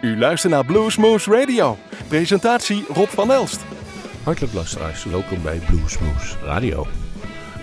U 0.00 0.18
luistert 0.18 0.52
naar 0.52 0.64
Bluesmoose 0.64 1.30
Radio. 1.30 1.78
Presentatie 2.08 2.84
Rob 2.88 3.08
van 3.08 3.32
Elst. 3.32 3.64
Hartelijk 4.22 4.54
luisteraars, 4.54 5.04
welkom 5.04 5.42
bij 5.42 5.58
Bluesmoose 5.58 6.36
Radio. 6.44 6.86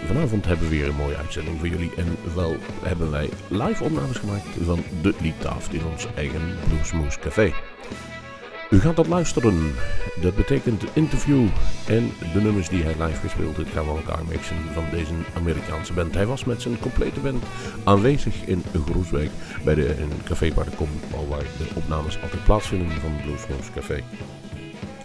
Vanavond 0.06 0.46
hebben 0.46 0.70
we 0.70 0.76
weer 0.76 0.88
een 0.88 0.96
mooie 0.96 1.18
uitzending 1.18 1.60
voor 1.60 1.68
jullie. 1.68 1.92
En 1.98 2.18
wel 2.36 2.56
hebben 2.84 3.12
wij 3.12 3.30
live 3.48 3.84
opnames 3.84 4.18
gemaakt 4.18 4.46
van 4.66 4.84
de 5.02 5.14
Liedtaft 5.22 5.74
in 5.74 5.86
ons 5.92 6.08
eigen 6.16 6.58
Bluesmoose 6.70 7.20
Café. 7.20 7.54
U 8.70 8.80
gaat 8.80 8.96
dat 8.96 9.08
luisteren. 9.08 9.74
Dat 10.22 10.36
betekent 10.36 10.84
interview 10.94 11.48
en 11.88 12.12
de 12.34 12.42
nummers 12.42 12.70
die 12.70 12.84
hij 12.84 13.06
live 13.06 13.20
gespeeld 13.20 13.58
heeft 13.58 13.72
gaan 13.72 13.86
we 13.86 13.90
elkaar 13.90 14.26
mixen 14.30 14.58
van 14.74 14.84
deze 14.92 15.14
Amerikaanse 15.36 15.94
band. 15.94 16.14
Hij 16.14 16.26
was 16.26 16.46
met 16.46 16.62
zijn 16.62 16.80
complete 16.80 17.20
band 17.20 17.44
aanwezig 17.84 18.46
in 18.46 18.64
Groesbeek 18.90 19.30
bij 19.64 19.76
de 19.76 20.02
een 20.02 20.12
café 20.24 20.54
waar 20.54 20.66
de 20.66 20.76
Kom, 20.76 20.90
waar 21.30 21.44
de 21.58 21.68
opnames 21.74 22.22
altijd 22.22 22.44
plaatsvinden 22.44 23.02
van 23.02 23.16
Bluesmoose 23.24 23.72
Café. 23.72 24.04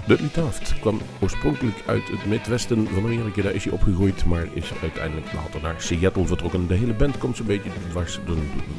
Dudley 0.06 0.28
Taft 0.28 0.80
kwam 0.80 1.00
oorspronkelijk 1.20 1.76
uit 1.86 2.08
het 2.08 2.26
Midwesten 2.26 2.86
van 2.86 3.04
Amerika. 3.04 3.42
Daar 3.42 3.54
is 3.54 3.64
hij 3.64 3.72
opgegroeid, 3.72 4.24
maar 4.24 4.46
is 4.54 4.72
uiteindelijk 4.82 5.32
later 5.32 5.60
naar 5.62 5.74
Seattle 5.78 6.26
vertrokken. 6.26 6.66
De 6.66 6.74
hele 6.74 6.94
band 6.94 7.18
komt 7.18 7.36
zo'n 7.36 7.46
beetje 7.46 7.70
dwars 7.90 8.18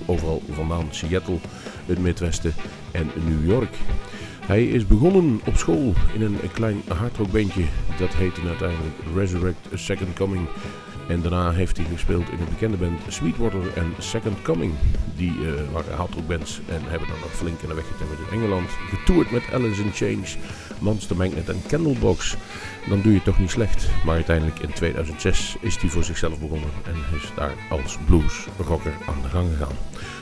overal 0.05 0.41
vandaan. 0.51 0.87
Seattle, 0.89 1.37
het 1.85 1.99
Midwesten 1.99 2.53
en 2.91 3.11
New 3.27 3.49
York. 3.49 3.75
Hij 4.51 4.65
is 4.65 4.87
begonnen 4.87 5.41
op 5.45 5.55
school 5.55 5.93
in 6.13 6.21
een, 6.21 6.39
klein 6.53 6.81
hardrockbandje. 6.87 7.63
Dat 7.99 8.13
heette 8.13 8.41
uiteindelijk 8.47 8.95
Resurrect 9.15 9.67
Second 9.73 10.13
Coming. 10.13 10.47
En 11.07 11.21
daarna 11.21 11.51
heeft 11.51 11.77
hij 11.77 11.85
gespeeld 11.91 12.29
in 12.29 12.39
een 12.39 12.49
bekende 12.49 12.77
band 12.77 12.99
Sweetwater 13.07 13.73
en 13.75 13.93
Second 13.97 14.41
Coming. 14.41 14.73
Die 15.15 15.31
uh, 15.31 15.51
waren 15.71 15.95
hardrockbands 15.95 16.61
en 16.67 16.81
hebben 16.83 17.07
dan 17.07 17.19
nog 17.19 17.31
flink 17.31 17.61
in 17.61 17.67
de 17.67 17.73
weg 17.73 17.87
getimmerd 17.87 18.19
in 18.19 18.39
Engeland. 18.39 18.69
Getoerd 18.69 19.31
met 19.31 19.43
Alice 19.53 19.81
in 19.81 19.91
Change, 19.93 20.27
Monster 20.79 21.15
Magnet 21.15 21.49
en 21.49 21.61
Candlebox. 21.67 22.35
Dan 22.89 23.01
doe 23.01 23.11
je 23.11 23.17
het 23.17 23.26
toch 23.26 23.39
niet 23.39 23.51
slecht. 23.51 23.89
Maar 24.05 24.15
uiteindelijk 24.15 24.59
in 24.59 24.73
2006 24.73 25.55
is 25.59 25.77
hij 25.77 25.89
voor 25.89 26.04
zichzelf 26.04 26.39
begonnen. 26.39 26.70
En 26.85 27.17
is 27.17 27.31
daar 27.35 27.54
als 27.70 27.98
bluesrocker 28.05 28.93
aan 29.07 29.21
de 29.21 29.29
gang 29.29 29.49
gegaan. 29.51 29.76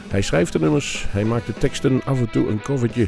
Hij 0.07 0.21
schrijft 0.21 0.53
de 0.53 0.59
nummers, 0.59 1.05
hij 1.09 1.23
maakt 1.23 1.45
de 1.45 1.53
teksten, 1.53 2.03
af 2.03 2.19
en 2.19 2.29
toe 2.29 2.47
een 2.47 2.61
covertje. 2.61 3.07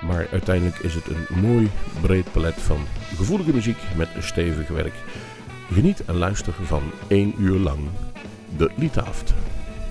Maar 0.00 0.26
uiteindelijk 0.32 0.78
is 0.78 0.94
het 0.94 1.06
een 1.06 1.40
mooi 1.40 1.70
breed 2.00 2.32
palet 2.32 2.54
van 2.54 2.78
gevoelige 3.16 3.54
muziek 3.54 3.78
met 3.96 4.08
stevig 4.18 4.68
werk. 4.68 4.94
Geniet 5.72 6.04
en 6.04 6.16
luister 6.16 6.52
van 6.62 6.82
één 7.06 7.34
uur 7.38 7.58
lang 7.58 7.80
de 8.56 8.70
Liedhaft. 8.76 9.34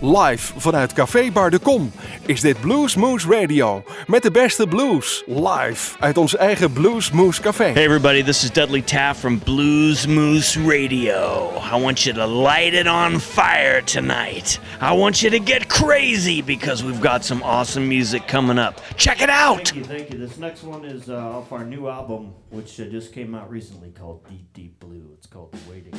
Live 0.02 0.54
vanuit 0.58 0.94
Café 0.94 1.32
Bar 1.32 1.50
de 1.50 1.60
Kom 1.60 1.92
is 2.26 2.42
dit 2.42 2.60
Blues 2.62 2.96
Moose 2.96 3.28
Radio. 3.28 3.84
Met 4.08 4.24
de 4.24 4.32
beste 4.32 4.68
blues. 4.68 5.24
Live 5.26 5.96
uit 6.00 6.18
ons 6.18 6.36
eigen 6.36 6.74
Blues 6.74 7.12
Moose 7.12 7.42
Café. 7.42 7.64
Hey 7.64 7.84
everybody, 7.84 8.24
this 8.24 8.44
is 8.44 8.52
Dudley 8.52 8.82
Taft 8.82 9.20
from 9.20 9.40
Blues 9.40 10.06
Moose 10.06 10.60
Radio. 10.60 11.52
I 11.74 11.82
want 11.82 12.06
you 12.06 12.14
to 12.14 12.26
light 12.28 12.74
it 12.74 12.88
on 12.88 13.20
fire 13.20 13.82
tonight. 13.82 14.60
I 14.82 14.96
want 14.96 15.22
you 15.22 15.32
to 15.32 15.40
get 15.40 15.68
crazy 15.68 16.44
because 16.44 16.84
we've 16.84 17.02
got 17.02 17.26
some 17.26 17.42
awesome 17.44 17.88
music 17.88 18.28
coming 18.28 18.60
up. 18.60 18.80
Check 18.98 19.22
it 19.22 19.30
out! 19.30 19.68
Thank 19.68 19.76
you, 19.76 19.84
thank 19.84 20.14
you. 20.14 20.20
This 20.20 20.38
next 20.38 20.64
one 20.64 20.86
is 20.86 21.10
uh, 21.10 21.38
off 21.38 21.52
our 21.52 21.66
new 21.66 21.88
album, 21.88 22.36
which 22.52 22.80
uh, 22.80 22.86
just 22.86 23.14
came 23.14 23.34
out 23.34 23.50
recently 23.50 23.90
called 23.90 24.28
Deep 24.30 24.54
Deep 24.54 24.80
Blue. 24.80 25.10
It's 25.18 25.26
called 25.26 25.52
The 25.54 25.72
Waiting. 25.72 25.97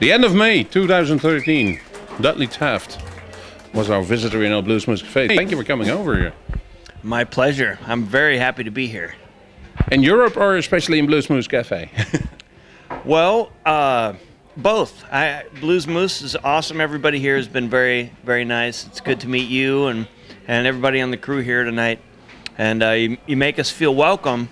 The 0.00 0.12
end 0.12 0.24
of 0.24 0.32
May 0.32 0.62
2013. 0.62 1.80
Dudley 2.20 2.46
Taft 2.46 2.98
was 3.74 3.90
our 3.90 4.00
visitor 4.00 4.44
in 4.44 4.52
our 4.52 4.62
Blues 4.62 4.86
Moose 4.86 5.02
Cafe. 5.02 5.34
Thank 5.34 5.50
you 5.50 5.56
for 5.56 5.64
coming 5.64 5.90
over 5.90 6.16
here. 6.16 6.32
My 7.02 7.24
pleasure. 7.24 7.80
I'm 7.84 8.04
very 8.04 8.38
happy 8.38 8.62
to 8.62 8.70
be 8.70 8.86
here. 8.86 9.16
In 9.90 10.04
Europe 10.04 10.36
or 10.36 10.56
especially 10.56 11.00
in 11.00 11.06
Blues 11.06 11.28
Moose 11.28 11.48
Cafe? 11.48 11.90
Well, 13.04 13.52
uh, 13.64 14.14
both. 14.56 15.04
I, 15.12 15.44
Blues 15.60 15.86
Moose 15.86 16.20
is 16.20 16.36
awesome. 16.36 16.80
Everybody 16.80 17.18
here 17.18 17.36
has 17.36 17.48
been 17.48 17.68
very, 17.68 18.12
very 18.24 18.44
nice. 18.44 18.86
It's 18.86 19.00
good 19.00 19.20
to 19.20 19.28
meet 19.28 19.48
you 19.48 19.86
and, 19.86 20.06
and 20.46 20.66
everybody 20.66 21.00
on 21.00 21.10
the 21.10 21.16
crew 21.16 21.40
here 21.40 21.64
tonight. 21.64 22.00
And 22.56 22.82
uh, 22.82 22.90
you, 22.90 23.16
you 23.26 23.36
make 23.36 23.58
us 23.58 23.70
feel 23.70 23.94
welcome. 23.94 24.48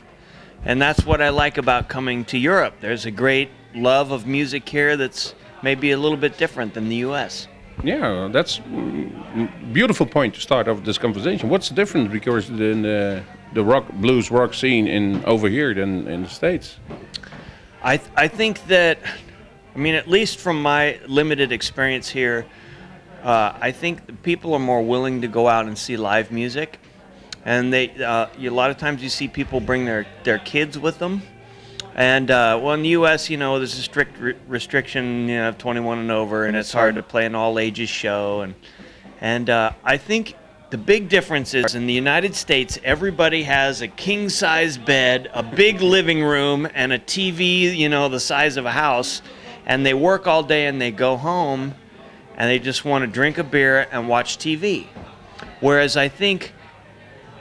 And 0.64 0.80
that's 0.80 1.04
what 1.04 1.20
I 1.20 1.30
like 1.30 1.58
about 1.58 1.88
coming 1.88 2.24
to 2.26 2.38
Europe. 2.38 2.74
There's 2.80 3.04
a 3.04 3.10
great 3.10 3.50
love 3.76 4.10
of 4.10 4.26
music 4.26 4.68
here 4.68 4.96
that's 4.96 5.34
maybe 5.62 5.92
a 5.92 5.98
little 5.98 6.16
bit 6.16 6.36
different 6.38 6.74
than 6.74 6.88
the 6.88 6.96
U.S. 6.96 7.48
yeah, 7.84 8.28
that's 8.32 8.60
beautiful 9.72 10.06
point 10.06 10.34
to 10.34 10.40
start 10.40 10.68
off 10.68 10.82
this 10.84 10.98
conversation. 10.98 11.48
What's 11.48 11.68
the 11.68 11.74
difference 11.74 12.10
because 12.10 12.48
in 12.48 12.82
the, 12.82 13.22
the 13.52 13.64
rock 13.64 13.90
blues 13.94 14.30
rock 14.30 14.54
scene 14.54 14.86
in 14.86 15.24
over 15.24 15.48
here 15.48 15.74
than 15.74 16.08
in 16.08 16.22
the 16.22 16.28
states? 16.28 16.78
I, 17.82 17.98
th- 17.98 18.10
I 18.16 18.28
think 18.28 18.66
that, 18.66 18.98
I 19.74 19.78
mean, 19.78 19.94
at 19.94 20.08
least 20.08 20.38
from 20.38 20.60
my 20.60 20.98
limited 21.06 21.52
experience 21.52 22.08
here, 22.08 22.46
uh, 23.22 23.56
I 23.60 23.72
think 23.72 24.22
people 24.22 24.54
are 24.54 24.60
more 24.60 24.82
willing 24.82 25.20
to 25.22 25.28
go 25.28 25.46
out 25.48 25.66
and 25.66 25.76
see 25.76 25.96
live 25.96 26.32
music. 26.32 26.78
And 27.44 27.72
they, 27.72 27.90
uh, 28.02 28.26
you, 28.38 28.50
a 28.50 28.52
lot 28.52 28.70
of 28.70 28.78
times 28.78 29.02
you 29.02 29.08
see 29.08 29.28
people 29.28 29.60
bring 29.60 29.84
their, 29.84 30.06
their 30.24 30.38
kids 30.38 30.78
with 30.78 30.98
them. 30.98 31.22
And 31.96 32.30
uh, 32.30 32.60
well, 32.62 32.74
in 32.74 32.82
the 32.82 32.90
U.S., 32.90 33.30
you 33.30 33.38
know, 33.38 33.56
there's 33.56 33.78
a 33.78 33.82
strict 33.82 34.20
re- 34.20 34.34
restriction, 34.46 35.28
you 35.28 35.36
know, 35.38 35.48
of 35.48 35.58
21 35.58 35.98
and 35.98 36.10
over, 36.10 36.44
and 36.44 36.54
it's 36.54 36.70
hard 36.70 36.96
to 36.96 37.02
play 37.02 37.24
an 37.24 37.34
all 37.34 37.58
ages 37.58 37.88
show. 37.88 38.42
And 38.42 38.54
and 39.22 39.48
uh, 39.48 39.72
I 39.82 39.96
think 39.96 40.36
the 40.68 40.76
big 40.76 41.08
difference 41.08 41.54
is 41.54 41.74
in 41.74 41.86
the 41.86 41.94
United 41.94 42.34
States, 42.34 42.78
everybody 42.84 43.44
has 43.44 43.80
a 43.80 43.88
king 43.88 44.28
size 44.28 44.76
bed, 44.76 45.30
a 45.32 45.42
big 45.42 45.80
living 45.80 46.22
room, 46.22 46.68
and 46.74 46.92
a 46.92 46.98
TV, 46.98 47.74
you 47.74 47.88
know, 47.88 48.10
the 48.10 48.20
size 48.20 48.58
of 48.58 48.66
a 48.66 48.72
house. 48.72 49.22
And 49.64 49.84
they 49.84 49.94
work 49.94 50.26
all 50.26 50.42
day 50.42 50.66
and 50.66 50.80
they 50.80 50.90
go 50.90 51.16
home 51.16 51.74
and 52.36 52.50
they 52.50 52.58
just 52.58 52.84
want 52.84 53.02
to 53.02 53.06
drink 53.06 53.38
a 53.38 53.44
beer 53.44 53.88
and 53.90 54.06
watch 54.06 54.36
TV. 54.36 54.86
Whereas 55.60 55.96
I 55.96 56.08
think, 56.08 56.52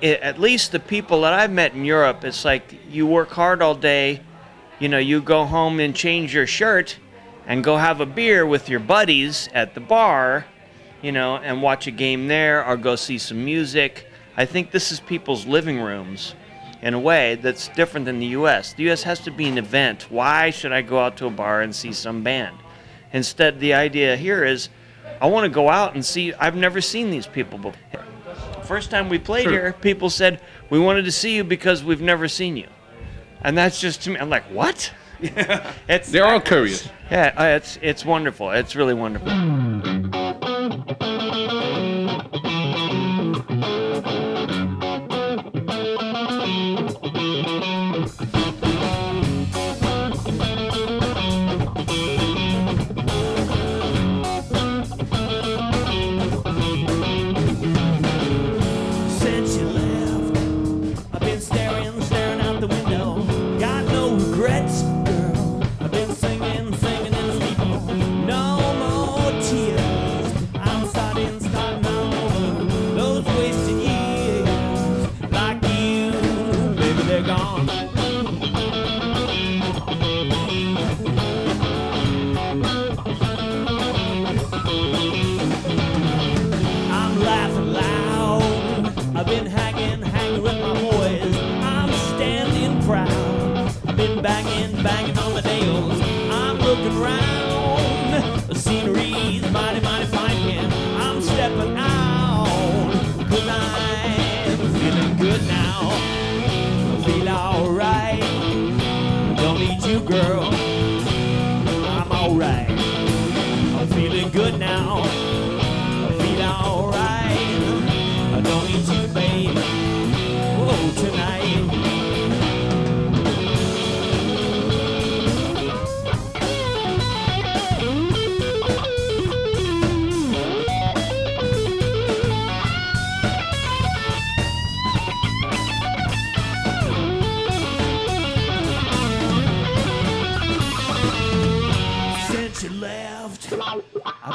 i 0.02 0.14
at 0.14 0.40
least 0.40 0.72
the 0.72 0.80
people 0.80 1.22
that 1.22 1.34
I've 1.34 1.52
met 1.52 1.74
in 1.74 1.84
Europe, 1.84 2.24
it's 2.24 2.46
like 2.46 2.80
you 2.90 3.06
work 3.06 3.32
hard 3.32 3.62
all 3.62 3.76
day, 3.76 4.22
you 4.80 4.90
know, 4.90 4.98
you 4.98 5.22
go 5.22 5.46
home 5.46 5.80
and 5.80 5.96
change 5.96 6.34
your 6.34 6.48
shirt 6.48 6.98
and 7.48 7.64
go 7.64 7.78
have 7.78 8.02
a 8.02 8.06
beer 8.06 8.46
with 8.46 8.70
your 8.70 8.80
buddies 8.80 9.50
at 9.54 9.74
the 9.74 9.80
bar 9.80 10.46
you 11.06 11.12
know, 11.12 11.38
and 11.38 11.62
watch 11.62 11.86
a 11.86 11.92
game 11.92 12.28
there 12.28 12.66
or 12.66 12.76
go 12.76 12.96
see 12.96 13.20
some 13.20 13.46
music. 13.46 14.08
I 14.38 14.46
think 14.46 14.72
this 14.72 14.92
is 14.92 15.00
people's 15.00 15.46
living 15.46 15.80
rooms 15.80 16.34
in 16.82 16.96
a 16.96 17.00
way 17.00 17.36
that's 17.36 17.68
different 17.70 18.08
than 18.08 18.18
the 18.18 18.26
US. 18.28 18.74
The 18.74 18.90
US 18.90 19.04
has 19.04 19.20
to 19.20 19.32
be 19.32 19.48
an 19.48 19.60
event. 19.60 20.08
Why 20.10 20.50
should 20.50 20.72
I 20.72 20.82
go 20.82 20.98
out 21.00 21.16
to 21.18 21.28
a 21.28 21.30
bar 21.30 21.62
and 21.62 21.76
see 21.76 21.94
some 21.94 22.24
band? 22.24 22.58
Instead, 23.14 23.60
the 23.60 23.76
idea 23.76 24.18
here 24.18 24.44
is 24.44 24.70
I 25.22 25.28
want 25.28 25.46
to 25.46 25.50
go 25.50 25.70
out 25.70 25.94
and 25.94 26.04
see, 26.04 26.34
I've 26.34 26.56
never 26.56 26.82
seen 26.82 27.12
these 27.12 27.28
people 27.28 27.60
before. 27.60 28.04
First 28.64 28.90
time 28.90 29.08
we 29.08 29.20
played 29.20 29.44
True. 29.44 29.54
here, 29.54 29.74
people 29.74 30.10
said, 30.10 30.42
We 30.72 30.80
wanted 30.80 31.06
to 31.06 31.12
see 31.12 31.36
you 31.36 31.44
because 31.44 31.84
we've 31.84 32.02
never 32.02 32.28
seen 32.28 32.58
you. 32.58 32.68
And 33.46 33.56
that's 33.56 33.80
just 33.80 34.02
to 34.02 34.10
me, 34.10 34.18
I'm 34.18 34.32
like, 34.32 34.44
What? 34.46 34.92
it's, 35.22 36.12
They're 36.12 36.26
all 36.26 36.42
curious. 36.42 36.90
yeah, 37.12 37.32
uh, 37.38 37.44
it's, 37.56 37.78
it's 37.84 38.04
wonderful. 38.04 38.50
It's 38.50 38.76
really 38.76 38.96
wonderful. 38.96 39.30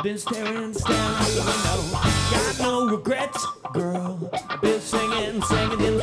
I've 0.00 0.04
been 0.04 0.16
staring, 0.16 0.72
staring 0.72 0.98
out 0.98 1.26
the 1.26 1.42
window. 1.42 2.00
Got 2.30 2.58
no 2.58 2.86
regrets, 2.88 3.46
girl. 3.74 4.30
I've 4.48 4.58
been 4.62 4.80
singing, 4.80 5.42
singing 5.42 5.80
in 5.82 5.99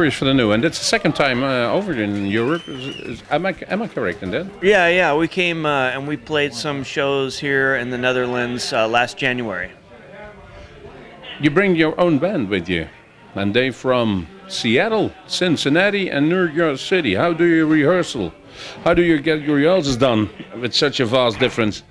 curious 0.00 0.14
for 0.14 0.24
the 0.24 0.32
new, 0.32 0.52
and 0.52 0.64
it's 0.64 0.78
the 0.78 0.84
second 0.86 1.14
time 1.14 1.44
uh, 1.44 1.76
over 1.78 1.92
in 1.92 2.24
Europe. 2.24 2.66
Is, 2.66 2.86
is, 3.10 3.22
am 3.30 3.44
I 3.44 3.54
am 3.68 3.82
I 3.82 3.86
correct 3.86 4.22
in 4.22 4.30
that? 4.30 4.46
Yeah, 4.62 4.88
yeah. 4.88 5.14
We 5.14 5.28
came 5.28 5.66
uh, 5.66 5.92
and 5.92 6.08
we 6.08 6.16
played 6.16 6.54
some 6.54 6.82
shows 6.84 7.38
here 7.38 7.76
in 7.76 7.90
the 7.90 7.98
Netherlands 7.98 8.72
uh, 8.72 8.88
last 8.88 9.18
January. 9.18 9.70
You 11.38 11.50
bring 11.50 11.76
your 11.76 12.00
own 12.00 12.18
band 12.18 12.48
with 12.48 12.66
you, 12.66 12.88
and 13.34 13.52
they 13.52 13.70
from 13.70 14.26
Seattle, 14.48 15.12
Cincinnati, 15.26 16.08
and 16.08 16.30
New 16.30 16.46
York 16.46 16.78
City. 16.78 17.14
How 17.14 17.34
do 17.34 17.44
you 17.44 17.66
rehearsal? 17.66 18.32
How 18.84 18.94
do 18.94 19.02
you 19.02 19.20
get 19.20 19.42
your 19.42 19.56
rehearsals 19.56 19.98
done 19.98 20.30
with 20.62 20.74
such 20.74 21.00
a 21.00 21.04
vast 21.04 21.38
difference? 21.38 21.82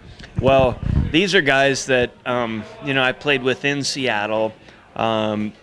Well, 0.41 0.79
these 1.11 1.35
are 1.35 1.43
guys 1.43 1.85
that 1.85 2.09
um, 2.25 2.63
you 2.83 2.95
know 2.95 3.03
I 3.03 3.11
played 3.11 3.43
with 3.43 3.65
in 3.65 3.83
Seattle. 3.83 4.51
Um, 4.95 5.53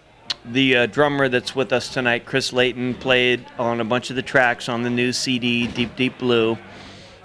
the 0.53 0.77
uh, 0.77 0.87
drummer 0.87 1.29
that's 1.29 1.55
with 1.57 1.73
us 1.73 1.93
tonight, 1.93 2.25
Chris 2.25 2.53
Layton, 2.53 2.95
played 2.95 3.45
on 3.59 3.81
a 3.81 3.85
bunch 3.85 4.11
of 4.11 4.17
the 4.17 4.23
tracks 4.23 4.69
on 4.69 4.83
the 4.83 4.91
new 4.91 5.13
CD, 5.13 5.67
Deep 5.67 5.97
Deep 5.97 6.19
Blue, 6.19 6.57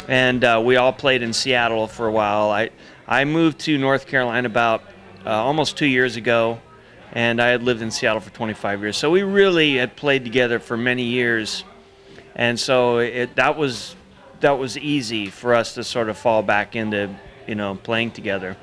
and 0.07 0.43
uh, 0.43 0.61
we 0.63 0.75
all 0.77 0.93
played 0.93 1.21
in 1.21 1.33
Seattle 1.33 1.87
for 1.87 2.07
a 2.07 2.11
while. 2.11 2.49
I 2.49 2.71
I 3.07 3.25
moved 3.25 3.59
to 3.61 3.77
North 3.77 4.07
Carolina 4.07 4.47
about 4.47 4.83
uh, 5.25 5.29
almost 5.29 5.77
two 5.77 5.85
years 5.85 6.15
ago, 6.15 6.59
and 7.11 7.41
I 7.41 7.49
had 7.49 7.63
lived 7.63 7.81
in 7.81 7.91
Seattle 7.91 8.21
for 8.21 8.31
25 8.31 8.81
years. 8.81 8.97
So 8.97 9.11
we 9.11 9.23
really 9.23 9.77
had 9.77 9.95
played 9.95 10.23
together 10.23 10.59
for 10.59 10.75
many 10.75 11.03
years, 11.03 11.63
and 12.35 12.59
so 12.59 12.97
it 12.99 13.35
that 13.35 13.55
was 13.57 13.95
that 14.39 14.57
was 14.57 14.77
easy 14.77 15.27
for 15.27 15.53
us 15.53 15.75
to 15.75 15.83
sort 15.83 16.09
of 16.09 16.17
fall 16.17 16.41
back 16.41 16.75
into 16.75 17.13
you 17.47 17.55
know 17.55 17.75
playing 17.75 18.11
together. 18.11 18.57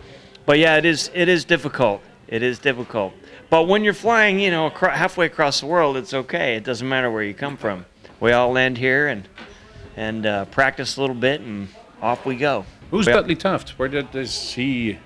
But 0.46 0.58
yeah, 0.58 0.76
it 0.76 0.84
is 0.84 1.10
it 1.14 1.28
is 1.28 1.44
difficult. 1.44 2.02
It 2.26 2.42
is 2.42 2.58
difficult. 2.58 3.14
But 3.50 3.64
when 3.64 3.82
you're 3.82 3.94
flying, 3.94 4.38
you 4.40 4.50
know, 4.50 4.68
halfway 4.68 5.26
across 5.26 5.60
the 5.60 5.66
world, 5.66 5.96
it's 5.96 6.12
okay. 6.12 6.56
It 6.56 6.64
doesn't 6.64 6.86
matter 6.86 7.10
where 7.10 7.22
you 7.22 7.32
come 7.32 7.56
from. 7.56 7.86
We 8.20 8.32
all 8.32 8.52
land 8.52 8.78
here 8.78 9.08
and 9.08 9.28
and 9.96 10.26
uh, 10.26 10.44
practice 10.46 10.96
a 10.96 11.00
little 11.00 11.16
bit, 11.16 11.40
and 11.40 11.68
off 12.00 12.24
we 12.24 12.36
go. 12.36 12.64
Who's 12.90 13.06
Well- 13.06 13.16
Dudley 13.16 13.34
Taft? 13.34 13.70
Where 13.78 13.88
did 13.88 14.10
does 14.10 14.52
he 14.52 14.98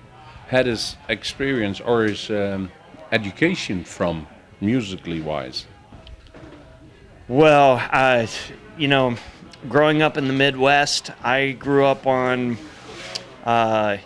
had 0.47 0.67
his 0.67 0.97
experience 1.09 1.79
or 1.79 2.03
his 2.03 2.29
um, 2.29 2.71
education 3.11 3.83
from, 3.83 4.27
musically 4.61 5.19
wise? 5.19 5.65
Well, 7.27 7.81
uh, 7.91 8.27
you 8.77 8.87
know, 8.87 9.15
growing 9.69 10.01
up 10.01 10.17
in 10.17 10.27
the 10.27 10.33
Midwest, 10.33 11.11
I 11.23 11.51
grew 11.51 11.85
up 11.85 12.05
on, 12.05 12.57
uh, 13.45 13.97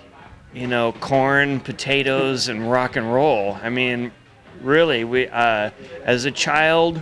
you 0.53 0.67
know, 0.67 0.93
corn, 0.93 1.59
potatoes, 1.59 2.47
and 2.47 2.71
rock 2.71 2.95
and 2.95 3.11
roll. 3.11 3.57
I 3.61 3.69
mean, 3.69 4.11
really, 4.61 5.03
we 5.03 5.27
uh, 5.27 5.71
as 6.03 6.25
a 6.25 6.31
child 6.31 7.01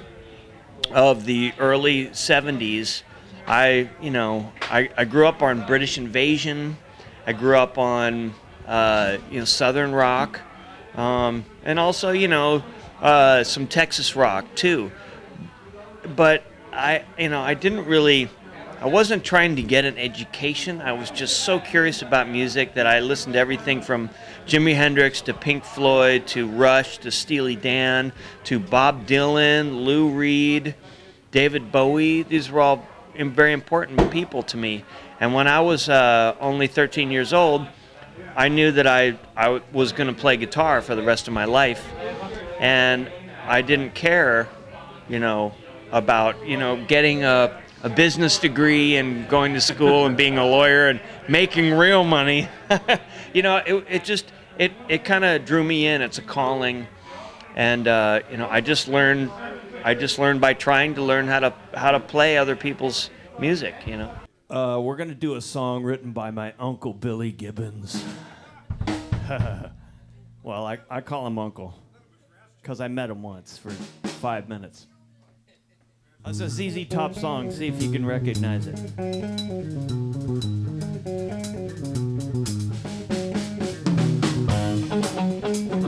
of 0.92 1.26
the 1.26 1.54
early 1.60 2.08
'70s, 2.08 3.04
I, 3.48 3.90
you 4.02 4.12
know, 4.12 4.52
I, 4.64 4.90
I 4.98 5.06
grew 5.06 5.28
up 5.28 5.42
on 5.42 5.66
British 5.66 5.98
Invasion. 5.98 6.78
I 7.28 7.34
grew 7.34 7.58
up 7.58 7.78
on, 7.78 8.34
uh, 8.68 9.18
you 9.32 9.40
know, 9.40 9.46
Southern 9.46 9.92
rock, 9.94 10.42
um, 10.96 11.46
and 11.64 11.80
also, 11.80 12.12
you 12.12 12.28
know, 12.28 12.64
uh, 13.02 13.44
some 13.44 13.68
Texas 13.68 14.16
rock 14.16 14.46
too 14.56 14.92
but 16.16 16.44
I, 16.72 17.04
you 17.18 17.30
know, 17.30 17.42
I 17.42 17.54
didn't 17.54 17.86
really, 17.86 18.30
I 18.82 18.88
wasn't 18.88 19.24
trying 19.24 19.56
to 19.56 19.62
get 19.62 19.86
an 19.86 19.98
education. 19.98 20.82
I 20.82 20.94
was 20.94 21.10
just 21.10 21.42
so 21.42 21.60
curious 21.60 22.02
about 22.02 22.28
music 22.28 22.74
that 22.76 22.86
I 22.88 23.00
listened 23.00 23.34
to 23.34 23.40
everything 23.40 23.82
from 23.82 24.10
Jimi 24.48 24.76
Hendrix 24.76 25.22
to 25.22 25.34
Pink 25.34 25.64
Floyd 25.64 26.28
to 26.28 26.48
Rush 26.48 27.00
to 27.00 27.10
Steely 27.10 27.56
Dan 27.56 28.14
to 28.44 28.60
Bob 28.60 29.08
Dylan, 29.08 29.84
Lou 29.84 30.10
Reed, 30.10 30.76
David 31.32 31.72
Bowie. 31.72 32.22
These 32.22 32.52
were 32.52 32.62
all 32.62 32.88
very 33.18 33.54
important 33.54 34.12
people 34.12 34.44
to 34.44 34.58
me. 34.58 34.86
And 35.20 35.34
when 35.34 35.48
I 35.48 35.62
was 35.62 35.90
uh, 35.90 36.36
only 36.40 36.68
13 36.68 37.10
years 37.10 37.34
old, 37.34 37.66
I 38.36 38.50
knew 38.50 38.72
that 38.72 38.86
I, 38.86 39.18
I 39.36 39.62
was 39.74 39.94
going 39.94 40.14
to 40.14 40.20
play 40.22 40.38
guitar 40.38 40.84
for 40.84 40.94
the 40.94 41.02
rest 41.02 41.28
of 41.28 41.34
my 41.34 41.46
life. 41.46 41.84
And 42.60 43.12
I 43.48 43.64
didn't 43.64 43.96
care, 43.96 44.48
you 45.10 45.20
know, 45.20 45.56
about, 45.92 46.46
you 46.46 46.58
know, 46.58 46.86
getting 46.86 47.24
a, 47.24 47.64
a 47.82 47.90
business 47.90 48.38
degree 48.38 48.98
and 48.98 49.28
going 49.28 49.56
to 49.56 49.62
school 49.62 50.06
and 50.06 50.16
being 50.16 50.38
a 50.38 50.46
lawyer 50.46 50.90
and 50.90 51.02
making 51.28 51.74
real 51.74 52.04
money. 52.04 52.48
you 53.34 53.42
know, 53.42 53.58
it, 53.58 53.86
it 53.90 54.04
just, 54.04 54.32
it, 54.58 54.72
it 54.90 55.04
kind 55.04 55.26
of 55.26 55.46
drew 55.46 55.64
me 55.64 55.88
in. 55.88 56.02
It's 56.02 56.18
a 56.18 56.22
calling. 56.22 56.88
And, 57.56 57.88
uh, 57.88 58.22
you 58.30 58.38
know, 58.38 58.48
I 58.50 58.62
just 58.62 58.88
learned, 58.88 59.32
I 59.84 59.94
just 59.94 60.20
learned 60.20 60.42
by 60.42 60.54
trying 60.54 60.96
to 60.96 61.02
learn 61.02 61.28
how 61.28 61.40
to, 61.40 61.54
how 61.74 61.92
to 61.92 62.00
play 62.00 62.38
other 62.38 62.56
people's 62.56 63.10
music, 63.40 63.76
you 63.86 63.98
know. 63.98 64.12
Uh, 64.50 64.80
we're 64.80 64.96
gonna 64.96 65.16
do 65.16 65.36
a 65.36 65.42
song 65.42 65.84
written 65.84 66.12
by 66.12 66.32
my 66.32 66.54
uncle 66.60 66.94
Billy 66.94 67.32
Gibbons. 67.32 68.04
well, 70.44 70.66
I, 70.66 70.78
I 70.90 71.02
call 71.02 71.26
him 71.26 71.40
uncle 71.40 71.74
because 72.62 72.80
I 72.80 72.88
met 72.88 73.10
him 73.10 73.24
once 73.24 73.58
for 73.58 73.72
five 73.72 74.48
minutes. 74.48 74.88
It's 76.28 76.40
a 76.40 76.50
ZZ 76.50 76.88
Top 76.88 77.14
song. 77.16 77.52
See 77.52 77.68
if 77.68 77.82
you 77.82 77.92
can 77.92 78.06
recognize 78.06 78.68
it. 78.68 78.80
mm-hmm. 85.46 85.85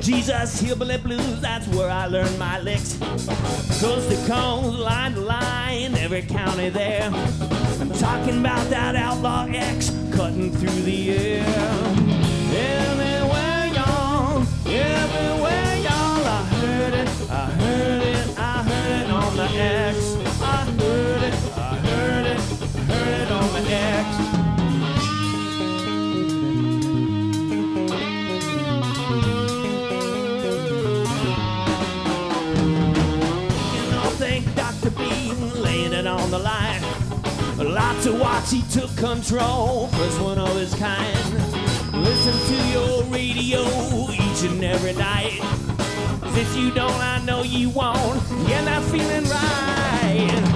Jesus, 0.00 0.60
Hillbilly 0.60 0.98
Blues, 0.98 1.40
that's 1.40 1.66
where 1.68 1.90
I 1.90 2.06
learned 2.06 2.38
my 2.38 2.60
licks. 2.60 2.96
Coast 3.80 4.10
to 4.10 4.16
coast, 4.26 4.78
line 4.78 5.14
to 5.14 5.20
line, 5.20 5.94
every 5.96 6.22
county 6.22 6.68
there. 6.70 7.10
I'm 7.80 7.90
talking 7.92 8.40
about 8.40 8.68
that 8.70 8.94
outlaw 8.96 9.46
X 9.46 9.90
cutting 10.14 10.50
through 10.52 10.82
the 10.82 11.10
air. 11.10 11.46
Everywhere, 12.52 13.66
y'all, 13.74 14.42
everywhere, 14.66 15.76
y'all, 15.78 16.24
I 16.26 16.44
heard 16.60 16.94
it, 16.94 17.08
I 17.30 17.50
heard 17.50 18.02
it, 18.02 18.38
I 18.38 18.62
heard 18.62 19.02
it 19.02 19.10
on 19.10 19.36
the 19.36 19.44
X. 19.44 20.16
I 20.40 20.64
heard 20.64 21.22
it, 21.22 21.34
I 21.56 21.74
heard 21.76 22.26
it, 22.26 22.40
I 22.40 22.80
heard 22.92 23.20
it 23.20 23.30
on 23.32 23.52
the 23.52 23.70
X. 23.70 24.05
the 36.38 36.42
line. 36.42 36.82
Lots 37.58 38.06
of 38.06 38.20
watch, 38.20 38.50
he 38.50 38.62
took 38.70 38.94
control, 38.96 39.88
first 39.88 40.20
one 40.20 40.38
of 40.38 40.54
his 40.56 40.74
kind. 40.74 41.16
Listen 41.92 42.34
to 42.50 42.68
your 42.68 43.02
radio 43.04 43.62
each 44.10 44.42
and 44.42 44.62
every 44.62 44.92
night. 44.94 45.40
If 46.38 46.56
you 46.56 46.70
don't, 46.70 47.00
I 47.00 47.22
know 47.24 47.42
you 47.42 47.70
won't. 47.70 48.22
You're 48.48 48.62
not 48.62 48.82
feeling 48.84 49.24
right. 49.24 50.55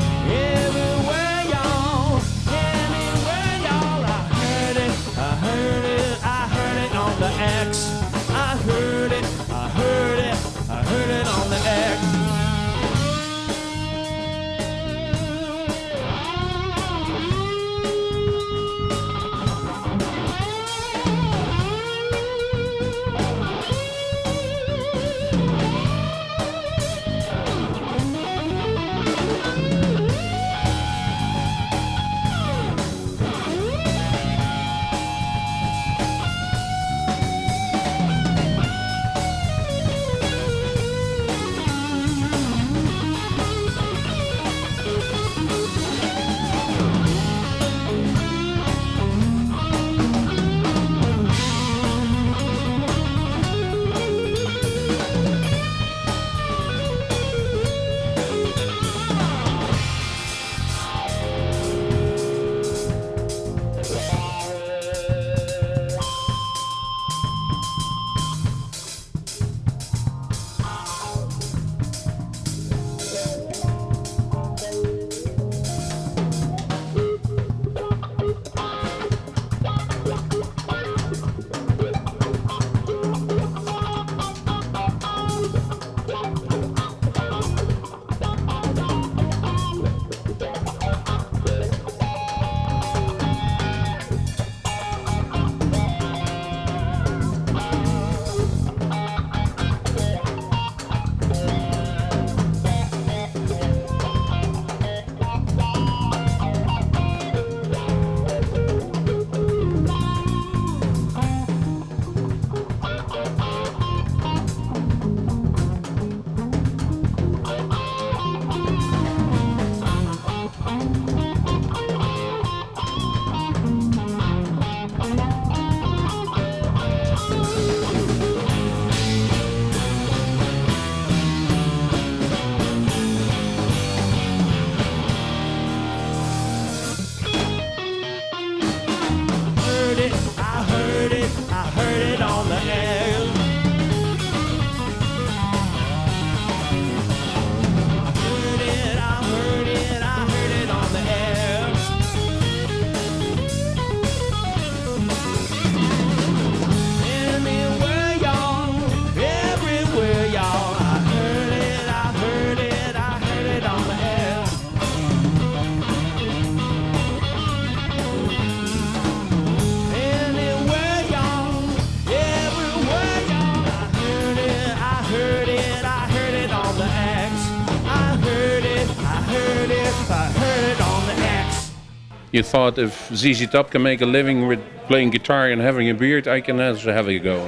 You 182.33 182.43
thought 182.43 182.79
if 182.79 183.09
ZZ 183.15 183.49
Top 183.51 183.71
can 183.71 183.83
make 183.83 184.01
a 184.01 184.07
living 184.07 184.47
with 184.47 184.61
playing 184.87 185.11
guitar 185.11 185.49
and 185.49 185.61
having 185.61 185.89
a 185.91 185.95
beard, 185.95 186.29
I 186.29 186.41
can 186.41 186.61
also 186.61 186.93
have 186.93 187.09
a 187.09 187.19
go. 187.19 187.47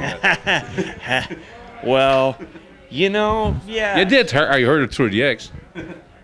Well, 1.82 2.38
you 2.90 3.10
know, 3.10 3.56
yeah. 3.66 3.98
you 3.98 4.04
did. 4.04 4.32
I 4.34 4.62
heard 4.62 4.82
it 4.82 4.94
through 4.94 5.10
the 5.10 5.22
X. 5.22 5.50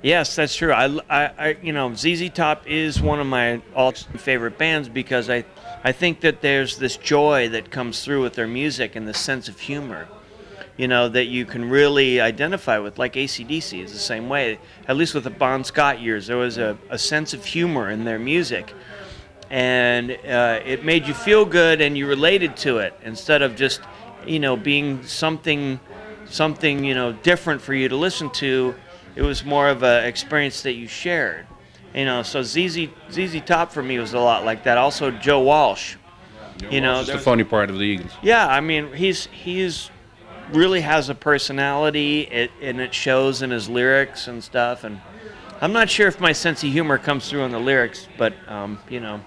Yes, 0.03 0.37
that's 0.37 0.55
true. 0.55 0.73
I, 0.73 0.87
I, 1.11 1.31
I, 1.38 1.57
you 1.61 1.73
know, 1.73 1.92
ZZ 1.92 2.31
Top 2.31 2.66
is 2.66 3.01
one 3.01 3.18
of 3.18 3.27
my 3.27 3.61
all 3.75 3.92
favorite 3.92 4.57
bands 4.57 4.88
because 4.88 5.29
I, 5.29 5.44
I 5.83 5.90
think 5.90 6.21
that 6.21 6.40
there's 6.40 6.79
this 6.79 6.97
joy 6.97 7.49
that 7.49 7.71
comes 7.71 8.05
through 8.05 8.23
with 8.23 8.35
their 8.35 8.47
music 8.47 8.94
and 8.94 9.09
the 9.09 9.14
sense 9.14 9.49
of 9.49 9.59
humor, 9.59 10.07
you 10.79 10.88
know, 10.88 11.11
that 11.11 11.27
you 11.27 11.45
can 11.45 11.69
really 11.69 12.21
identify 12.21 12.79
with. 12.79 12.99
Like 12.99 13.12
ACDC 13.12 13.85
is 13.85 13.93
the 13.93 13.99
same 13.99 14.31
way. 14.31 14.59
At 14.87 14.97
least 14.97 15.14
with 15.14 15.25
the 15.25 15.31
Bon 15.31 15.62
Scott 15.62 16.01
years, 16.01 16.27
there 16.27 16.38
was 16.38 16.57
a, 16.57 16.79
a 16.88 16.99
sense 16.99 17.35
of 17.35 17.45
humor 17.45 17.91
in 17.91 18.05
their 18.05 18.19
music, 18.19 18.73
and 19.51 20.11
uh, 20.11 20.61
it 20.64 20.85
made 20.85 21.07
you 21.07 21.12
feel 21.12 21.45
good 21.45 21.83
and 21.83 21.99
you 21.99 22.07
related 22.07 22.57
to 22.59 22.79
it 22.79 22.99
instead 23.05 23.43
of 23.43 23.55
just, 23.55 23.83
you 24.27 24.38
know, 24.38 24.57
being 24.57 25.03
something, 25.05 25.79
something 26.25 26.83
you 26.83 26.95
know 26.95 27.12
different 27.12 27.61
for 27.61 27.75
you 27.75 27.91
to 27.91 27.97
listen 27.97 28.31
to 28.31 28.75
it 29.19 29.23
was 29.23 29.45
more 29.45 29.69
of 29.69 29.83
an 29.83 30.05
experience 30.05 30.62
that 30.62 30.75
you 30.75 30.87
shared. 30.87 31.45
You 31.93 32.05
know, 32.05 32.23
so 32.23 32.43
ZZ 32.43 32.88
ZZ 33.11 33.41
Top 33.45 33.73
for 33.73 33.83
me 33.83 33.99
was 33.99 34.12
a 34.12 34.21
lot 34.21 34.45
like 34.45 34.62
that. 34.62 34.79
Also 34.79 35.11
Joe 35.11 35.41
Walsh. 35.41 35.97
You 36.71 36.81
know, 36.81 37.03
the 37.03 37.19
funny 37.19 37.45
part 37.45 37.69
of 37.71 37.79
the 37.79 37.85
Eagles. 37.85 38.12
yeah, 38.23 38.47
I 38.47 38.61
mean 38.61 38.93
he's 38.93 39.27
he's 39.27 39.91
really 40.53 40.81
has 40.81 41.09
a 41.09 41.15
personality, 41.15 42.23
it, 42.23 42.51
and 42.61 42.81
it 42.81 42.95
shows 42.95 43.43
in 43.43 43.51
his 43.51 43.69
lyrics 43.69 44.29
and 44.29 44.43
stuff. 44.43 44.85
And 44.85 45.01
I'm 45.61 45.73
not 45.73 45.91
sure 45.91 46.09
if 46.09 46.21
my 46.21 46.33
sense 46.33 46.63
of 46.63 46.71
humor 46.71 46.99
comes 46.99 47.29
through 47.29 47.45
in 47.45 47.53
the 47.53 47.59
lyrics, 47.59 48.09
but 48.17 48.35
um, 48.49 48.79
you 48.89 49.01
know, 49.01 49.21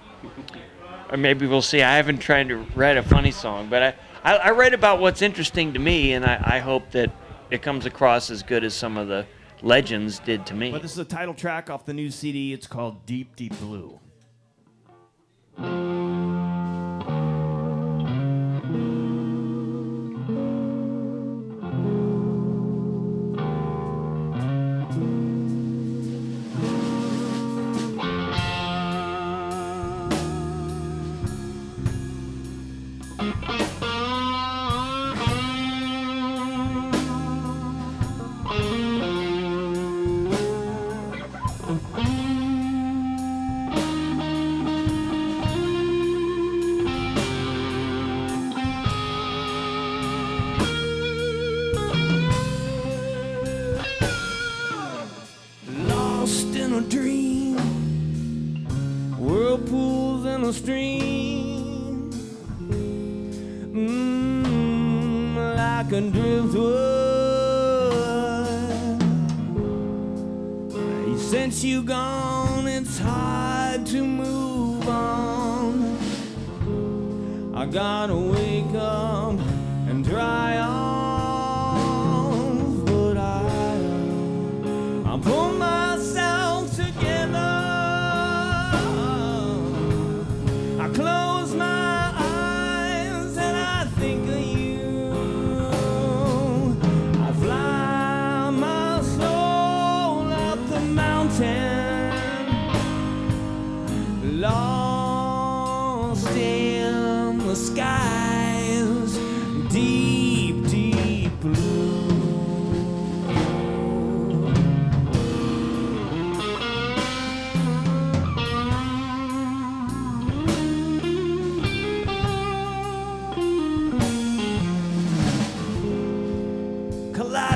or 1.10 1.18
maybe 1.18 1.46
we'll 1.48 1.62
see. 1.62 1.82
I 1.82 1.98
haven't 1.98 2.20
tried 2.20 2.50
to 2.50 2.58
write 2.76 2.98
a 2.98 3.04
funny 3.04 3.32
song, 3.32 3.68
but 3.70 3.84
I, 3.84 3.96
I, 4.24 4.36
I 4.38 4.52
write 4.52 4.74
about 4.74 5.00
what's 5.00 5.22
interesting 5.22 5.74
to 5.74 5.80
me, 5.80 6.14
and 6.14 6.26
I, 6.26 6.42
I 6.44 6.60
hope 6.60 6.92
that 6.92 7.12
it 7.50 7.62
comes 7.62 7.86
across 7.86 8.30
as 8.30 8.44
good 8.44 8.64
as 8.64 8.74
some 8.74 8.98
of 8.98 9.08
the 9.08 9.26
legends 9.62 10.20
did 10.20 10.46
to 10.48 10.54
me. 10.54 10.72
But 10.72 10.82
this 10.82 10.94
is 10.94 10.98
a 10.98 11.06
title 11.06 11.34
track 11.34 11.70
off 11.70 11.86
the 11.86 11.94
new 11.94 12.10
CD. 12.10 12.54
It's 12.54 12.68
called 12.68 13.06
Deep 13.06 13.36
Deep 13.36 13.58
Blue. 13.60 14.00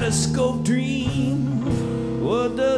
Kaleidoscope 0.05 0.63
dream. 0.63 2.23
What 2.23 2.57
does 2.57 2.74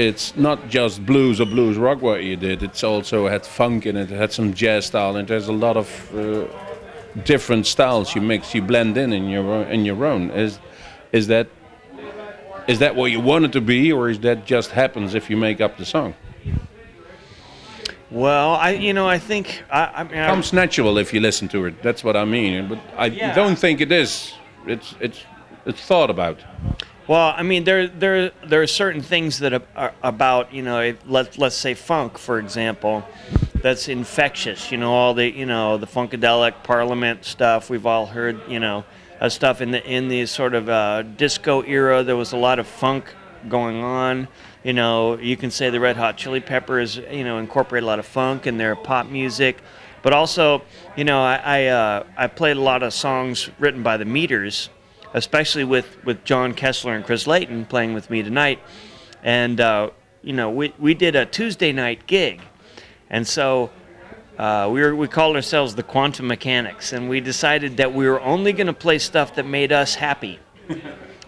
It's 0.00 0.34
not 0.34 0.70
just 0.70 1.04
blues 1.04 1.42
or 1.42 1.44
blues 1.46 1.76
rock 1.76 2.00
what 2.00 2.24
you 2.24 2.34
did. 2.34 2.62
It's 2.62 2.82
also 2.82 3.28
had 3.28 3.44
funk 3.44 3.84
in 3.84 3.96
it. 3.98 4.10
It 4.10 4.16
had 4.16 4.32
some 4.32 4.54
jazz 4.54 4.86
style, 4.86 5.14
and 5.16 5.28
there's 5.28 5.48
a 5.48 5.52
lot 5.52 5.76
of 5.76 5.88
uh, 6.16 6.46
different 7.24 7.66
styles 7.66 8.14
you 8.14 8.22
mix, 8.22 8.54
you 8.54 8.62
blend 8.62 8.96
in 8.96 9.12
in 9.12 9.28
your 9.28 9.44
own- 9.44 9.66
in 9.70 9.84
your 9.84 10.06
own. 10.06 10.30
Is 10.30 10.58
is 11.12 11.26
that 11.26 11.48
is 12.66 12.78
that 12.78 12.96
what 12.96 13.10
you 13.10 13.20
want 13.20 13.44
it 13.44 13.52
to 13.52 13.60
be, 13.60 13.92
or 13.92 14.08
is 14.08 14.18
that 14.20 14.46
just 14.46 14.70
happens 14.70 15.14
if 15.14 15.28
you 15.28 15.36
make 15.36 15.60
up 15.60 15.76
the 15.76 15.84
song? 15.84 16.14
Well, 18.10 18.54
I 18.54 18.70
you 18.70 18.94
know 18.94 19.06
I 19.06 19.18
think 19.18 19.62
I, 19.70 19.82
I 20.00 20.04
mean 20.04 20.18
I, 20.18 20.28
comes 20.30 20.52
natural 20.52 20.96
if 20.98 21.12
you 21.12 21.20
listen 21.20 21.46
to 21.48 21.66
it. 21.66 21.82
That's 21.82 22.02
what 22.02 22.16
I 22.16 22.24
mean. 22.24 22.68
But 22.68 22.78
I 22.96 23.06
Yeah. 23.06 23.34
don't 23.34 23.58
think 23.58 23.80
it 23.82 23.92
is. 23.92 24.32
It's 24.66 24.94
it's 24.98 25.20
it's 25.66 25.82
thought 25.82 26.08
about. 26.10 26.38
Well, 27.10 27.34
I 27.36 27.42
mean, 27.42 27.64
there 27.64 27.88
there 27.88 28.30
there 28.46 28.62
are 28.62 28.68
certain 28.68 29.02
things 29.02 29.40
that 29.40 29.52
are, 29.52 29.62
are 29.74 29.92
about 30.00 30.54
you 30.54 30.62
know 30.62 30.94
let 31.06 31.36
let's 31.38 31.56
say 31.56 31.74
funk 31.74 32.16
for 32.16 32.38
example, 32.38 33.04
that's 33.60 33.88
infectious. 33.88 34.70
You 34.70 34.78
know 34.78 34.92
all 34.92 35.12
the 35.12 35.28
you 35.28 35.44
know 35.44 35.76
the 35.76 35.88
funkadelic 35.88 36.62
Parliament 36.62 37.24
stuff 37.24 37.68
we've 37.68 37.84
all 37.84 38.06
heard. 38.06 38.40
You 38.48 38.60
know 38.60 38.84
uh, 39.20 39.28
stuff 39.28 39.60
in 39.60 39.72
the 39.72 39.84
in 39.84 40.06
the 40.06 40.24
sort 40.26 40.54
of 40.54 40.68
uh, 40.68 41.02
disco 41.02 41.62
era. 41.62 42.04
There 42.04 42.14
was 42.14 42.30
a 42.30 42.36
lot 42.36 42.60
of 42.60 42.68
funk 42.68 43.12
going 43.48 43.82
on. 43.82 44.28
You 44.62 44.74
know 44.74 45.18
you 45.18 45.36
can 45.36 45.50
say 45.50 45.68
the 45.68 45.80
Red 45.80 45.96
Hot 45.96 46.16
Chili 46.16 46.38
Peppers 46.38 46.94
you 46.94 47.24
know 47.24 47.38
incorporate 47.38 47.82
a 47.82 47.86
lot 47.86 47.98
of 47.98 48.06
funk 48.06 48.46
in 48.46 48.56
their 48.56 48.76
pop 48.76 49.06
music. 49.06 49.58
But 50.02 50.12
also, 50.12 50.62
you 50.96 51.02
know, 51.02 51.20
I 51.20 51.40
I, 51.44 51.66
uh, 51.66 52.04
I 52.16 52.28
played 52.28 52.56
a 52.56 52.60
lot 52.60 52.84
of 52.84 52.94
songs 52.94 53.50
written 53.58 53.82
by 53.82 53.96
the 53.96 54.04
Meters, 54.04 54.70
especially 55.14 55.64
with, 55.64 56.02
with 56.04 56.24
John 56.24 56.54
Kessler 56.54 56.94
and 56.94 57.04
Chris 57.04 57.26
Layton 57.26 57.66
playing 57.66 57.94
with 57.94 58.10
me 58.10 58.22
tonight. 58.22 58.60
And, 59.22 59.60
uh, 59.60 59.90
you 60.22 60.32
know, 60.32 60.50
we, 60.50 60.72
we 60.78 60.94
did 60.94 61.16
a 61.16 61.26
Tuesday 61.26 61.72
night 61.72 62.06
gig. 62.06 62.40
And 63.08 63.26
so 63.26 63.70
uh, 64.38 64.68
we, 64.72 64.80
were, 64.80 64.94
we 64.94 65.08
called 65.08 65.36
ourselves 65.36 65.74
the 65.74 65.82
Quantum 65.82 66.26
Mechanics. 66.26 66.92
And 66.92 67.08
we 67.08 67.20
decided 67.20 67.76
that 67.78 67.92
we 67.92 68.08
were 68.08 68.20
only 68.20 68.52
going 68.52 68.66
to 68.66 68.72
play 68.72 68.98
stuff 68.98 69.34
that 69.34 69.46
made 69.46 69.72
us 69.72 69.94
happy. 69.94 70.38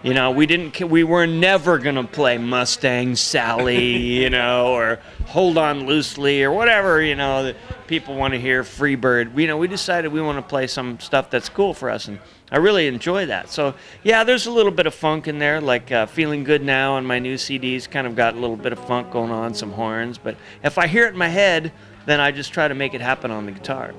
You 0.02 0.14
know, 0.14 0.32
we 0.32 0.46
didn't. 0.46 0.80
We 0.80 1.04
were 1.04 1.28
never 1.28 1.78
gonna 1.78 2.02
play 2.02 2.36
Mustang 2.36 3.14
Sally, 3.14 3.96
you 4.22 4.30
know, 4.30 4.74
or 4.74 4.98
Hold 5.26 5.56
On 5.56 5.86
Loosely, 5.86 6.42
or 6.42 6.50
whatever. 6.50 7.00
You 7.00 7.14
know, 7.14 7.44
that 7.44 7.56
people 7.86 8.16
want 8.16 8.34
to 8.34 8.40
hear 8.40 8.64
Freebird. 8.64 9.38
You 9.38 9.46
know, 9.46 9.56
we 9.56 9.68
decided 9.68 10.12
we 10.12 10.20
want 10.20 10.38
to 10.38 10.42
play 10.42 10.66
some 10.66 10.98
stuff 10.98 11.30
that's 11.30 11.48
cool 11.48 11.72
for 11.72 11.88
us, 11.88 12.08
and 12.08 12.18
I 12.52 12.58
really 12.58 12.86
enjoy 12.86 13.26
that. 13.26 13.50
So 13.50 13.74
yeah, 14.04 14.24
there's 14.24 14.46
a 14.46 14.50
little 14.50 14.70
bit 14.70 14.86
of 14.86 14.94
funk 14.94 15.26
in 15.26 15.38
there, 15.38 15.60
like 15.60 15.90
uh, 15.90 16.04
"Feeling 16.04 16.44
Good 16.44 16.62
Now" 16.62 16.92
on 16.94 17.06
my 17.06 17.18
new 17.18 17.36
CDs. 17.36 17.90
Kind 17.90 18.06
of 18.06 18.14
got 18.14 18.34
a 18.34 18.38
little 18.38 18.56
bit 18.56 18.72
of 18.72 18.78
funk 18.86 19.10
going 19.10 19.30
on, 19.30 19.54
some 19.54 19.72
horns. 19.72 20.18
But 20.18 20.36
if 20.62 20.76
I 20.76 20.86
hear 20.86 21.06
it 21.06 21.14
in 21.14 21.16
my 21.16 21.28
head, 21.28 21.72
then 22.04 22.20
I 22.20 22.30
just 22.30 22.52
try 22.52 22.68
to 22.68 22.74
make 22.74 22.92
it 22.92 23.00
happen 23.00 23.30
on 23.30 23.46
the 23.46 23.52
guitar. 23.52 23.94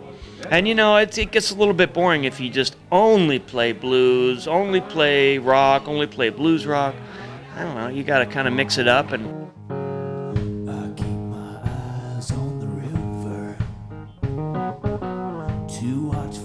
And 0.51 0.67
you 0.67 0.75
know, 0.75 0.97
it 0.97 1.31
gets 1.31 1.49
a 1.49 1.55
little 1.55 1.73
bit 1.73 1.93
boring 1.93 2.25
if 2.25 2.39
you 2.39 2.51
just 2.51 2.75
only 2.91 3.39
play 3.39 3.71
blues, 3.71 4.47
only 4.47 4.81
play 4.81 5.39
rock, 5.39 5.87
only 5.87 6.05
play 6.05 6.29
blues 6.29 6.67
rock. 6.67 6.93
I 7.55 7.63
don't 7.63 7.75
know. 7.75 7.87
You 7.87 8.03
got 8.03 8.19
to 8.19 8.27
kind 8.27 8.47
of 8.47 8.53
mix 8.53 8.77
it 8.77 8.87
up 8.87 9.11
and. 9.11 9.41
To 15.79 16.07
watch 16.07 16.37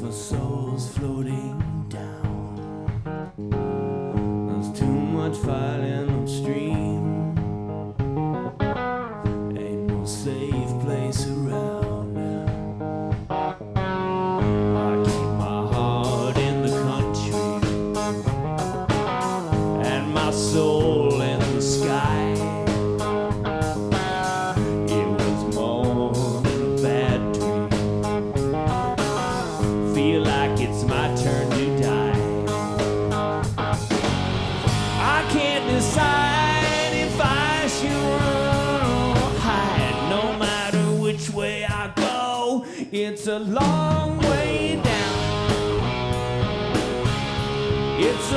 It's 48.20 48.32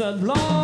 a 0.00 0.12
long 0.12 0.59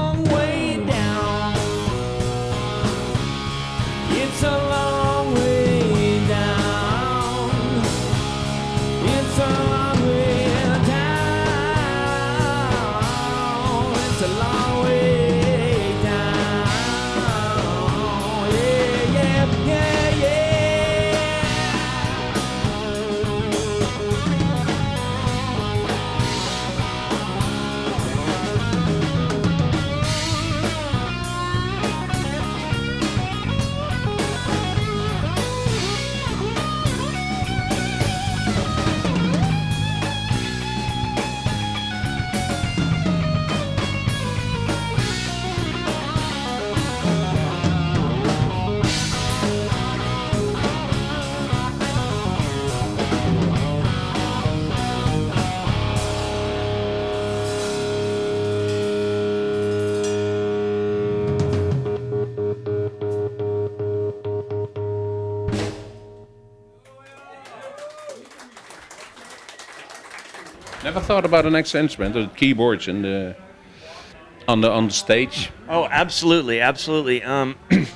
thought 71.07 71.25
about 71.25 71.47
an 71.47 71.55
extra 71.55 71.79
instrument, 71.79 72.15
the 72.15 72.27
keyboards 72.37 72.89
in 72.89 73.03
the 73.03 73.37
on 74.49 74.61
the 74.61 74.71
on 74.71 74.89
the 74.89 74.93
stage. 74.93 75.51
Oh, 75.69 75.87
absolutely, 75.87 76.61
absolutely. 76.61 77.23
Um, 77.23 77.57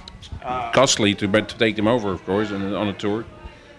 Costly 0.72 1.14
to 1.16 1.28
but 1.28 1.48
to 1.48 1.58
take 1.58 1.76
them 1.76 1.88
over, 1.88 2.10
of 2.10 2.24
course, 2.24 2.50
and 2.50 2.74
on 2.74 2.88
a 2.88 2.92
tour. 2.92 3.24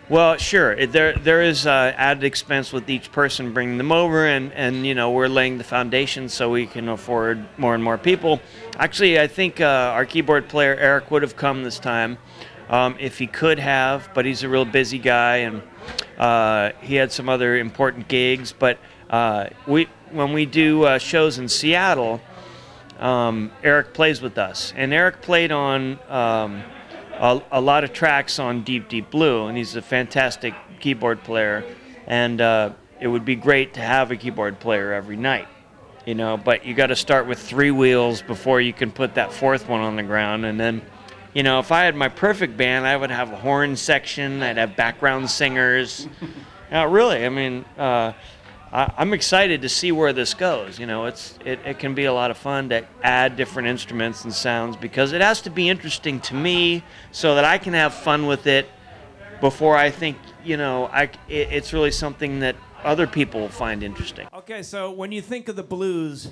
Well, 0.09 0.35
sure. 0.35 0.73
It, 0.73 0.91
there 0.91 1.13
there 1.13 1.41
is 1.41 1.65
uh, 1.65 1.93
added 1.95 2.25
expense 2.25 2.73
with 2.73 2.89
each 2.89 3.13
person 3.13 3.53
bringing 3.53 3.77
them 3.77 3.93
over, 3.93 4.27
and 4.27 4.51
and 4.51 4.85
you 4.85 4.93
know 4.93 5.11
we're 5.11 5.29
laying 5.29 5.57
the 5.57 5.63
foundation 5.63 6.27
so 6.27 6.51
we 6.51 6.67
can 6.67 6.89
afford 6.89 7.45
more 7.57 7.73
and 7.73 7.81
more 7.83 7.97
people. 7.97 8.41
Actually, 8.77 9.17
I 9.17 9.27
think 9.27 9.61
uh, 9.61 9.93
our 9.95 10.05
keyboard 10.05 10.49
player 10.49 10.75
Eric 10.75 11.09
would 11.09 11.21
have 11.21 11.37
come 11.37 11.63
this 11.63 11.79
time 11.79 12.17
um, 12.69 12.97
if 12.99 13.17
he 13.17 13.27
could 13.27 13.59
have, 13.59 14.09
but 14.13 14.25
he's 14.25 14.43
a 14.43 14.49
real 14.49 14.65
busy 14.65 14.99
guy, 14.99 15.37
and 15.37 15.61
uh, 16.17 16.71
he 16.81 16.95
had 16.95 17.13
some 17.13 17.29
other 17.29 17.57
important 17.57 18.09
gigs. 18.09 18.51
But 18.51 18.77
uh, 19.11 19.49
we 19.67 19.89
when 20.11 20.31
we 20.31 20.45
do 20.45 20.85
uh, 20.85 20.97
shows 20.97 21.37
in 21.37 21.49
Seattle, 21.49 22.21
um, 22.97 23.51
Eric 23.61 23.93
plays 23.93 24.21
with 24.21 24.37
us, 24.37 24.73
and 24.75 24.93
Eric 24.93 25.21
played 25.21 25.51
on 25.51 25.99
um, 26.09 26.63
a, 27.13 27.41
a 27.51 27.61
lot 27.61 27.83
of 27.83 27.91
tracks 27.91 28.39
on 28.39 28.63
Deep 28.63 28.87
Deep 28.87 29.11
Blue, 29.11 29.47
and 29.47 29.57
he's 29.57 29.75
a 29.75 29.81
fantastic 29.81 30.53
keyboard 30.79 31.23
player. 31.23 31.65
And 32.07 32.39
uh, 32.39 32.71
it 32.99 33.07
would 33.07 33.25
be 33.25 33.35
great 33.35 33.73
to 33.75 33.81
have 33.81 34.11
a 34.11 34.15
keyboard 34.15 34.59
player 34.59 34.93
every 34.93 35.17
night, 35.17 35.47
you 36.05 36.15
know. 36.15 36.37
But 36.37 36.65
you 36.65 36.73
got 36.73 36.87
to 36.87 36.95
start 36.95 37.27
with 37.27 37.39
three 37.39 37.71
wheels 37.71 38.21
before 38.21 38.61
you 38.61 38.71
can 38.71 38.91
put 38.91 39.15
that 39.15 39.33
fourth 39.33 39.67
one 39.67 39.81
on 39.81 39.97
the 39.97 40.03
ground, 40.03 40.45
and 40.45 40.59
then. 40.59 40.81
You 41.33 41.43
know, 41.43 41.59
if 41.59 41.71
I 41.71 41.85
had 41.85 41.95
my 41.95 42.09
perfect 42.09 42.57
band, 42.57 42.85
I 42.85 42.97
would 42.97 43.09
have 43.09 43.31
a 43.31 43.37
horn 43.37 43.77
section. 43.77 44.43
I'd 44.43 44.57
have 44.57 44.75
background 44.75 45.29
singers. 45.29 46.09
Uh, 46.73 46.85
really, 46.85 47.25
I 47.25 47.27
mean, 47.27 47.65
uh, 47.77 48.13
I, 48.73 48.93
I'm 48.97 49.13
excited 49.13 49.61
to 49.63 49.69
see 49.69 49.91
where 49.91 50.13
this 50.13 50.33
goes. 50.33 50.79
You 50.79 50.85
know, 50.85 51.05
it's 51.05 51.37
it, 51.45 51.59
it 51.65 51.79
can 51.79 51.93
be 51.93 52.05
a 52.05 52.13
lot 52.13 52.31
of 52.31 52.37
fun 52.37 52.69
to 52.69 52.85
add 53.03 53.35
different 53.35 53.67
instruments 53.67 54.23
and 54.23 54.33
sounds 54.33 54.77
because 54.77 55.11
it 55.11 55.21
has 55.21 55.41
to 55.41 55.49
be 55.49 55.69
interesting 55.69 56.19
to 56.21 56.35
me 56.35 56.83
so 57.11 57.35
that 57.35 57.43
I 57.43 57.57
can 57.57 57.73
have 57.73 57.93
fun 57.93 58.27
with 58.27 58.47
it 58.47 58.67
before 59.41 59.75
I 59.75 59.89
think 59.89 60.17
you 60.43 60.57
know 60.57 60.85
I 60.87 61.03
it, 61.27 61.51
it's 61.51 61.73
really 61.73 61.91
something 61.91 62.39
that 62.39 62.55
other 62.83 63.07
people 63.07 63.41
will 63.41 63.49
find 63.49 63.83
interesting. 63.83 64.27
Okay, 64.33 64.63
so 64.63 64.91
when 64.91 65.11
you 65.11 65.21
think 65.21 65.49
of 65.49 65.55
the 65.55 65.63
blues, 65.63 66.29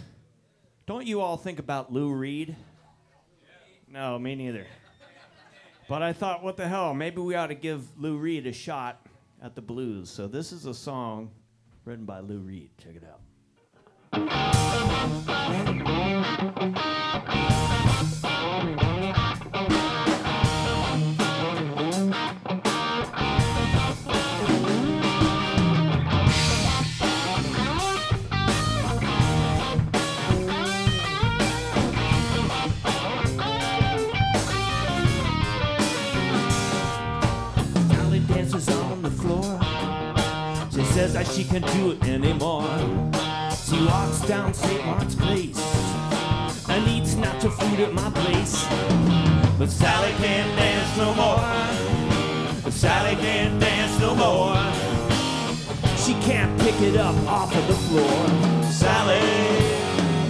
don't 0.86 1.06
you 1.06 1.22
all 1.22 1.38
think 1.38 1.60
about 1.60 1.92
Lou 1.92 2.12
Reed? 2.12 2.56
No, 3.88 4.18
me 4.18 4.36
neither. 4.36 4.66
But 5.88 6.04
I 6.04 6.14
thought, 6.14 6.44
what 6.44 6.56
the 6.56 6.68
hell? 6.68 6.94
Maybe 6.94 7.20
we 7.20 7.34
ought 7.34 7.48
to 7.48 7.56
give 7.56 8.00
Lou 8.00 8.18
Reed 8.18 8.46
a 8.46 8.54
shot 8.54 9.08
at 9.42 9.56
the 9.56 9.62
blues. 9.62 10.10
So 10.10 10.28
this 10.28 10.52
is 10.52 10.68
a 10.68 10.74
song 10.74 11.32
written 11.90 12.06
by 12.06 12.20
Lou 12.20 12.38
Reed. 12.38 12.70
Check 12.78 12.96
it 12.96 13.04
out. 13.04 13.20
Says 41.10 41.26
that 41.26 41.36
she 41.36 41.44
can't 41.44 41.66
do 41.74 41.92
it 41.92 42.04
anymore. 42.08 42.70
She 43.66 43.84
walks 43.86 44.22
down 44.28 44.54
St. 44.54 44.86
Mark's 44.86 45.16
Place 45.16 45.60
and 46.70 46.88
eats 46.88 47.16
natural 47.16 47.52
food 47.52 47.80
at 47.80 47.94
my 47.94 48.12
place. 48.12 48.64
But 49.58 49.72
Sally 49.72 50.12
can't 50.18 50.56
dance 50.56 50.98
no 50.98 51.14
more. 51.16 52.62
But 52.64 52.74
Sally 52.74 53.16
can't 53.16 53.60
dance 53.60 54.00
no 54.00 54.14
more. 54.14 54.56
She 55.98 56.14
can't 56.26 56.60
pick 56.62 56.80
it 56.82 56.96
up 56.98 57.16
off 57.28 57.56
of 57.56 57.68
the 57.68 57.74
floor. 57.88 58.28
Sally, 58.70 59.20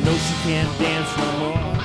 no, 0.05 0.13
she 0.15 0.33
can't 0.47 0.79
dance 0.79 1.17
no 1.17 1.31
more. 1.39 1.75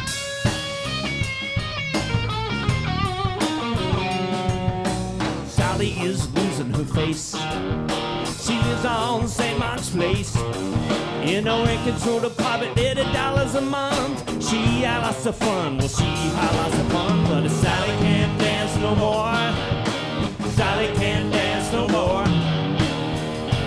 Sally 5.48 5.90
is 6.00 6.32
losing 6.32 6.72
her 6.74 6.84
face. 6.84 7.34
She 8.44 8.58
lives 8.58 8.84
on 8.84 9.26
St. 9.26 9.58
Mark's 9.58 9.88
Place. 9.88 10.36
In 11.24 11.48
a 11.48 11.64
rent 11.64 11.82
controlled 11.88 12.26
apartment, 12.26 12.76
eighty 12.78 13.02
dollars 13.10 13.54
a 13.54 13.62
month. 13.62 14.20
She 14.46 14.82
had 14.82 15.00
lots 15.00 15.24
of 15.24 15.34
fun. 15.34 15.78
Well, 15.78 15.88
she 15.88 16.04
had 16.04 16.54
lots 16.56 16.78
of 16.78 16.92
fun, 16.92 17.24
but 17.24 17.48
Sally 17.48 17.88
can't 18.04 18.38
dance 18.38 18.76
no 18.76 18.94
more. 18.96 19.32
Sally 20.50 20.88
can't 20.98 21.32
dance 21.32 21.72
no 21.72 21.88
more. 21.88 22.24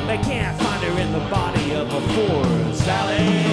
They 0.05 0.19
can't 0.21 0.55
find 0.61 0.84
her 0.84 0.99
in 1.01 1.11
the 1.11 1.25
body 1.32 1.73
of 1.73 1.91
a 1.91 2.01
four. 2.13 2.75
Sally, 2.75 3.46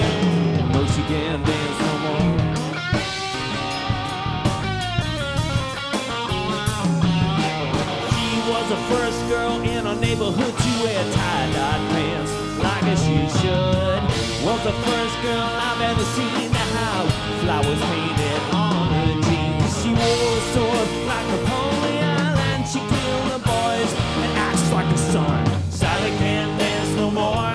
the 14.65 14.71
first 14.71 15.21
girl 15.21 15.49
I've 15.61 15.79
ever 15.79 16.03
seen 16.15 16.49
to 16.49 16.57
have 16.57 17.05
flowers 17.41 17.81
painted 17.85 18.41
on 18.51 18.89
her 18.97 19.13
jeans. 19.21 19.71
She 19.77 19.89
wore 19.93 20.37
a 20.37 20.43
sword 20.53 20.89
like 21.05 21.27
Napoleon 21.29 22.33
and 22.49 22.65
she 22.65 22.79
killed 22.79 23.27
the 23.29 23.41
boys 23.45 23.91
and 24.23 24.31
acts 24.41 24.71
like 24.71 24.91
a 24.91 24.97
son. 24.97 25.45
Sally 25.69 26.09
can't 26.17 26.57
dance 26.57 26.89
no 26.97 27.11
more. 27.11 27.53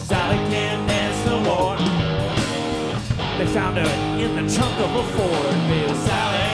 Sally 0.00 0.38
can't 0.50 0.82
dance 0.88 1.20
no 1.26 1.38
more. 1.38 1.76
They 3.38 3.46
found 3.46 3.78
her 3.78 3.86
in 4.18 4.34
the 4.34 4.52
trunk 4.52 4.74
of 4.80 4.96
a 4.96 5.04
Ford. 5.14 5.54
Baby 5.70 5.94
Sally, 5.94 6.50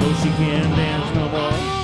no, 0.00 0.14
she 0.22 0.30
can't 0.40 0.74
dance 0.76 1.14
no 1.14 1.28
more. 1.28 1.79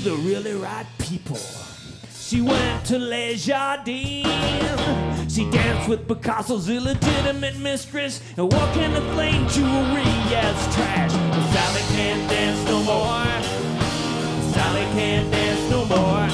The 0.00 0.16
really 0.16 0.54
right 0.54 0.86
people. 0.98 1.38
She 2.18 2.40
went 2.40 2.86
to 2.86 2.98
Les 2.98 3.36
Jardins. 3.36 4.26
She 5.28 5.50
danced 5.50 5.90
with 5.90 6.08
Picasso's 6.08 6.70
illegitimate 6.70 7.58
mistress 7.58 8.22
and 8.38 8.50
wore 8.50 8.66
kind 8.72 8.96
of 8.96 9.04
plain 9.12 9.46
jewelry 9.48 10.02
as 10.32 10.74
trash. 10.74 11.12
But 11.12 11.52
Sally 11.52 11.82
can't 11.94 12.30
dance 12.30 12.64
no 12.64 12.82
more. 12.82 13.26
Sally 14.54 14.84
can't 14.96 15.30
dance 15.30 15.70
no 15.70 15.84
more. 15.84 16.28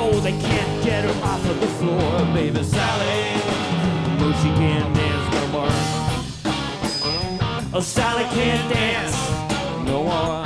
Oh, 0.00 0.18
they 0.22 0.32
can't 0.32 0.84
get 0.84 1.04
her 1.04 1.22
off 1.22 1.44
of 1.50 1.60
the 1.60 1.66
floor, 1.78 2.24
baby 2.32 2.62
Sally. 2.62 3.34
No, 4.20 4.32
she 4.40 4.48
can't 4.56 4.94
dance 4.94 5.34
no 5.34 5.46
more. 5.48 5.78
Oh, 7.74 7.80
Sally 7.80 8.24
can't 8.24 8.72
dance 8.72 9.16
no 9.86 10.04
more. 10.04 10.45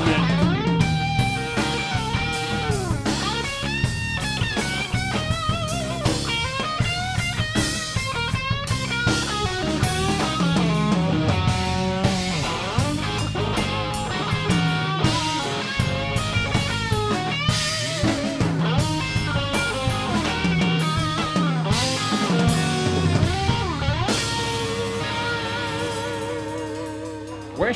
For 0.00 0.39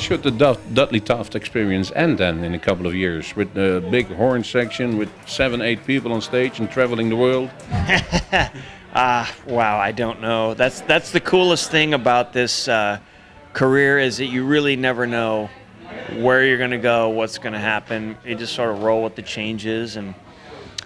should 0.05 0.21
the 0.21 0.29
Dud- 0.29 0.59
Dudley 0.75 0.99
Taft 0.99 1.33
experience 1.33 1.91
end 1.95 2.19
then 2.19 2.43
in 2.43 2.53
a 2.53 2.59
couple 2.59 2.85
of 2.85 2.93
years? 2.93 3.35
With 3.35 3.57
a 3.57 3.81
big 3.89 4.05
horn 4.05 4.43
section 4.43 4.99
with 4.99 5.09
seven, 5.25 5.63
eight 5.63 5.83
people 5.83 6.13
on 6.13 6.21
stage 6.21 6.59
and 6.59 6.69
traveling 6.69 7.09
the 7.09 7.15
world? 7.15 7.49
Ah, 8.97 9.29
wow, 9.45 9.77
I 9.77 9.91
don't 9.91 10.21
know. 10.21 10.53
That's 10.53 10.79
that's 10.79 11.11
the 11.11 11.19
coolest 11.19 11.69
thing 11.69 11.93
about 11.93 12.31
this 12.31 12.69
uh, 12.69 12.97
career 13.51 13.99
is 13.99 14.15
that 14.19 14.27
you 14.27 14.45
really 14.45 14.77
never 14.77 15.05
know 15.05 15.49
where 16.13 16.45
you're 16.45 16.57
going 16.57 16.71
to 16.71 16.77
go, 16.77 17.09
what's 17.09 17.37
going 17.37 17.51
to 17.51 17.59
happen. 17.59 18.15
You 18.23 18.35
just 18.35 18.55
sort 18.55 18.69
of 18.69 18.83
roll 18.83 19.03
with 19.03 19.15
the 19.15 19.21
changes. 19.21 19.97
And 19.97 20.15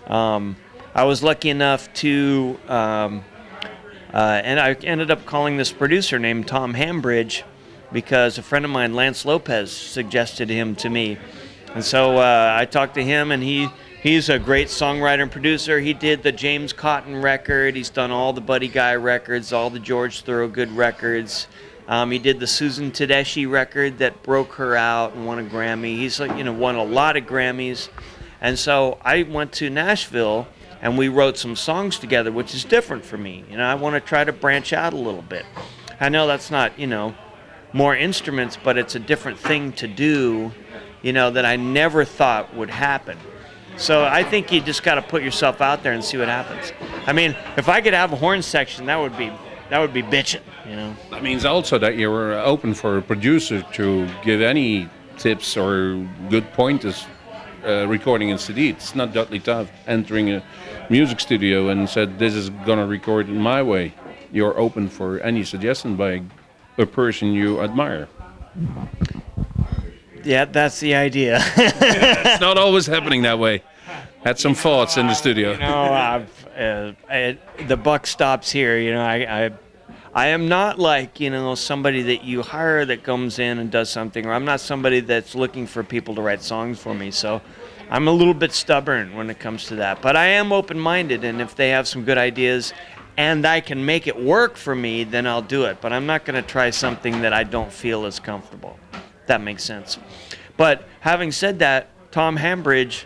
um, 0.07 0.55
I 0.95 1.03
was 1.03 1.21
lucky 1.21 1.51
enough 1.51 1.93
to, 2.01 2.57
um, 2.67 3.23
uh, 4.11 4.41
and 4.43 4.59
I 4.59 4.73
ended 4.73 5.11
up 5.11 5.27
calling 5.27 5.57
this 5.57 5.71
producer 5.71 6.17
named 6.17 6.47
Tom 6.47 6.73
Hambridge 6.73 7.43
because 7.91 8.37
a 8.37 8.43
friend 8.43 8.65
of 8.65 8.71
mine, 8.71 8.93
Lance 8.93 9.25
Lopez, 9.25 9.71
suggested 9.71 10.49
him 10.49 10.75
to 10.75 10.89
me. 10.89 11.17
And 11.73 11.83
so 11.83 12.17
uh, 12.17 12.55
I 12.57 12.65
talked 12.65 12.95
to 12.95 13.03
him, 13.03 13.31
and 13.31 13.43
he 13.43 13.69
he's 14.01 14.29
a 14.29 14.39
great 14.39 14.67
songwriter 14.67 15.21
and 15.21 15.31
producer. 15.31 15.79
He 15.79 15.93
did 15.93 16.23
the 16.23 16.31
James 16.31 16.73
Cotton 16.73 17.21
record. 17.21 17.75
He's 17.75 17.89
done 17.89 18.11
all 18.11 18.33
the 18.33 18.41
Buddy 18.41 18.67
Guy 18.67 18.95
records, 18.95 19.53
all 19.53 19.69
the 19.69 19.79
George 19.79 20.21
Thorogood 20.21 20.71
records. 20.71 21.47
Um, 21.87 22.11
he 22.11 22.19
did 22.19 22.39
the 22.39 22.47
Susan 22.47 22.91
Tedeschi 22.91 23.49
record 23.49 23.97
that 23.97 24.21
broke 24.21 24.53
her 24.53 24.75
out 24.75 25.13
and 25.13 25.25
won 25.25 25.39
a 25.39 25.43
Grammy. 25.43 25.95
He's 25.95 26.19
like 26.19 26.35
you 26.37 26.43
know 26.43 26.53
won 26.53 26.75
a 26.75 26.83
lot 26.83 27.17
of 27.17 27.25
Grammys, 27.25 27.89
and 28.41 28.57
so 28.57 28.97
I 29.01 29.23
went 29.23 29.51
to 29.53 29.69
Nashville 29.69 30.47
and 30.81 30.97
we 30.97 31.09
wrote 31.09 31.37
some 31.37 31.55
songs 31.55 31.99
together, 31.99 32.31
which 32.31 32.55
is 32.55 32.63
different 32.63 33.03
for 33.03 33.17
me. 33.17 33.43
You 33.49 33.57
know, 33.57 33.65
I 33.65 33.75
want 33.75 33.95
to 33.95 33.99
try 33.99 34.23
to 34.23 34.31
branch 34.31 34.71
out 34.71 34.93
a 34.93 34.97
little 34.97 35.21
bit. 35.21 35.45
I 35.99 36.09
know 36.09 36.25
that's 36.25 36.49
not 36.49 36.77
you 36.79 36.87
know 36.87 37.15
more 37.73 37.95
instruments, 37.95 38.57
but 38.61 38.77
it's 38.77 38.95
a 38.95 38.99
different 38.99 39.37
thing 39.37 39.71
to 39.73 39.87
do, 39.87 40.51
you 41.01 41.13
know, 41.13 41.31
that 41.31 41.45
I 41.45 41.55
never 41.55 42.05
thought 42.05 42.53
would 42.55 42.69
happen. 42.69 43.17
So 43.77 44.03
I 44.03 44.23
think 44.23 44.51
you 44.51 44.59
just 44.59 44.83
got 44.83 44.95
to 44.95 45.01
put 45.01 45.23
yourself 45.23 45.61
out 45.61 45.83
there 45.83 45.93
and 45.93 46.03
see 46.03 46.17
what 46.17 46.27
happens. 46.27 46.73
I 47.07 47.13
mean, 47.13 47.35
if 47.55 47.69
I 47.69 47.79
could 47.79 47.93
have 47.93 48.11
a 48.11 48.17
horn 48.17 48.41
section, 48.41 48.85
that 48.87 48.97
would 48.97 49.17
be 49.17 49.31
that 49.69 49.79
would 49.79 49.93
be 49.93 50.01
bitching, 50.01 50.41
you 50.67 50.75
know. 50.75 50.95
That 51.11 51.21
means 51.21 51.45
also 51.45 51.77
that 51.77 51.95
you 51.95 52.09
were 52.09 52.33
open 52.39 52.73
for 52.73 52.97
a 52.97 53.01
producer 53.01 53.61
to 53.73 54.09
give 54.23 54.41
any 54.41 54.89
tips 55.17 55.55
or 55.55 56.07
good 56.29 56.51
pointers 56.53 57.05
uh, 57.63 57.85
recording 57.87 58.29
in 58.29 58.37
CD. 58.37 58.69
It's 58.69 58.95
not 58.95 59.13
Dudley 59.13 59.39
Taft 59.39 59.71
entering 59.85 60.31
a 60.31 60.43
music 60.89 61.19
studio 61.19 61.69
and 61.69 61.87
said, 61.87 62.17
This 62.17 62.33
is 62.33 62.49
gonna 62.65 62.87
record 62.87 63.29
in 63.29 63.39
my 63.39 63.61
way. 63.61 63.93
You're 64.31 64.57
open 64.57 64.89
for 64.89 65.19
any 65.19 65.43
suggestion 65.43 65.95
by 65.95 66.23
a 66.79 66.85
person 66.85 67.33
you 67.33 67.61
admire. 67.61 68.07
Yeah, 70.23 70.45
that's 70.45 70.79
the 70.79 70.95
idea. 70.95 71.39
It's 71.57 72.41
not 72.41 72.57
always 72.57 72.85
happening 72.95 73.23
that 73.23 73.39
way. 73.39 73.63
Had 74.23 74.39
some 74.39 74.53
thoughts 74.53 74.97
in 74.97 75.07
the 75.07 75.13
studio. 75.13 75.53
you 75.53 75.59
know, 75.59 75.93
I've, 75.93 76.47
uh, 76.57 76.91
I, 77.09 77.37
the 77.67 77.77
buck 77.77 78.05
stops 78.05 78.51
here. 78.51 78.77
You 78.77 78.93
know, 78.93 79.01
I, 79.01 79.45
I, 79.45 79.51
I 80.13 80.27
am 80.27 80.49
not 80.49 80.77
like 80.77 81.19
you 81.19 81.29
know 81.29 81.55
somebody 81.55 82.01
that 82.03 82.23
you 82.23 82.41
hire 82.41 82.85
that 82.85 83.03
comes 83.03 83.39
in 83.39 83.59
and 83.59 83.71
does 83.71 83.89
something, 83.89 84.25
or 84.25 84.33
I'm 84.33 84.45
not 84.45 84.59
somebody 84.59 84.99
that's 84.99 85.35
looking 85.35 85.67
for 85.67 85.83
people 85.83 86.15
to 86.15 86.21
write 86.21 86.41
songs 86.41 86.79
for 86.79 86.93
me. 86.93 87.11
So, 87.11 87.41
I'm 87.89 88.07
a 88.07 88.11
little 88.11 88.33
bit 88.33 88.51
stubborn 88.51 89.15
when 89.15 89.29
it 89.29 89.39
comes 89.39 89.65
to 89.67 89.75
that. 89.75 90.01
But 90.01 90.15
I 90.15 90.27
am 90.27 90.51
open-minded, 90.51 91.23
and 91.23 91.41
if 91.41 91.55
they 91.55 91.69
have 91.69 91.87
some 91.87 92.03
good 92.03 92.17
ideas, 92.17 92.73
and 93.19 93.45
I 93.45 93.59
can 93.59 93.85
make 93.85 94.07
it 94.07 94.17
work 94.17 94.55
for 94.55 94.73
me, 94.73 95.03
then 95.03 95.27
I'll 95.27 95.41
do 95.41 95.65
it. 95.65 95.81
But 95.81 95.91
I'm 95.91 96.05
not 96.05 96.23
going 96.23 96.41
to 96.41 96.47
try 96.47 96.69
something 96.69 97.21
that 97.23 97.33
I 97.33 97.43
don't 97.43 97.69
feel 97.69 98.05
is 98.05 98.17
comfortable. 98.17 98.79
That 99.25 99.41
makes 99.41 99.61
sense. 99.61 99.99
But 100.55 100.87
having 101.01 101.33
said 101.33 101.59
that, 101.59 101.89
Tom 102.13 102.37
Hambridge, 102.37 103.05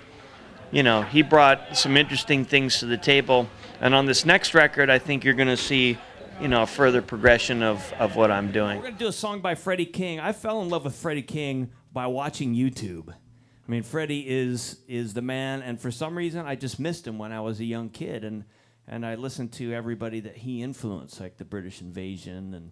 you 0.69 0.83
know, 0.83 1.01
he 1.01 1.23
brought 1.23 1.75
some 1.75 1.97
interesting 1.97 2.45
things 2.45 2.77
to 2.77 2.85
the 2.85 2.95
table. 2.95 3.49
And 3.81 3.95
on 3.95 4.05
this 4.05 4.23
next 4.23 4.53
record, 4.53 4.87
I 4.91 4.99
think 4.99 5.23
you're 5.23 5.33
going 5.33 5.47
to 5.47 5.57
see, 5.57 5.97
you 6.39 6.47
know, 6.47 6.61
a 6.61 6.67
further 6.67 7.01
progression 7.01 7.63
of, 7.63 7.91
of 7.93 8.15
what 8.15 8.29
I'm 8.29 8.51
doing. 8.51 8.77
We're 8.77 8.83
gonna 8.83 8.97
do 8.99 9.07
a 9.07 9.11
song 9.11 9.41
by 9.41 9.55
Freddie 9.55 9.87
King. 9.87 10.19
I 10.19 10.31
fell 10.31 10.61
in 10.61 10.69
love 10.69 10.83
with 10.83 10.95
Freddie 10.95 11.23
King 11.23 11.71
by 11.91 12.05
watching 12.05 12.53
YouTube. 12.53 13.09
I 13.09 13.71
mean, 13.71 13.81
Freddie 13.81 14.29
is 14.29 14.77
is 14.87 15.15
the 15.15 15.21
man, 15.21 15.61
and 15.61 15.79
for 15.79 15.89
some 15.89 16.15
reason, 16.17 16.45
I 16.45 16.55
just 16.55 16.79
missed 16.79 17.07
him 17.07 17.17
when 17.17 17.31
I 17.31 17.39
was 17.39 17.61
a 17.61 17.65
young 17.65 17.89
kid, 17.89 18.25
and 18.25 18.43
and 18.87 19.05
I 19.05 19.15
listened 19.15 19.53
to 19.53 19.73
everybody 19.73 20.19
that 20.21 20.37
he 20.37 20.61
influenced, 20.61 21.19
like 21.19 21.37
the 21.37 21.45
British 21.45 21.81
Invasion, 21.81 22.53
and 22.53 22.71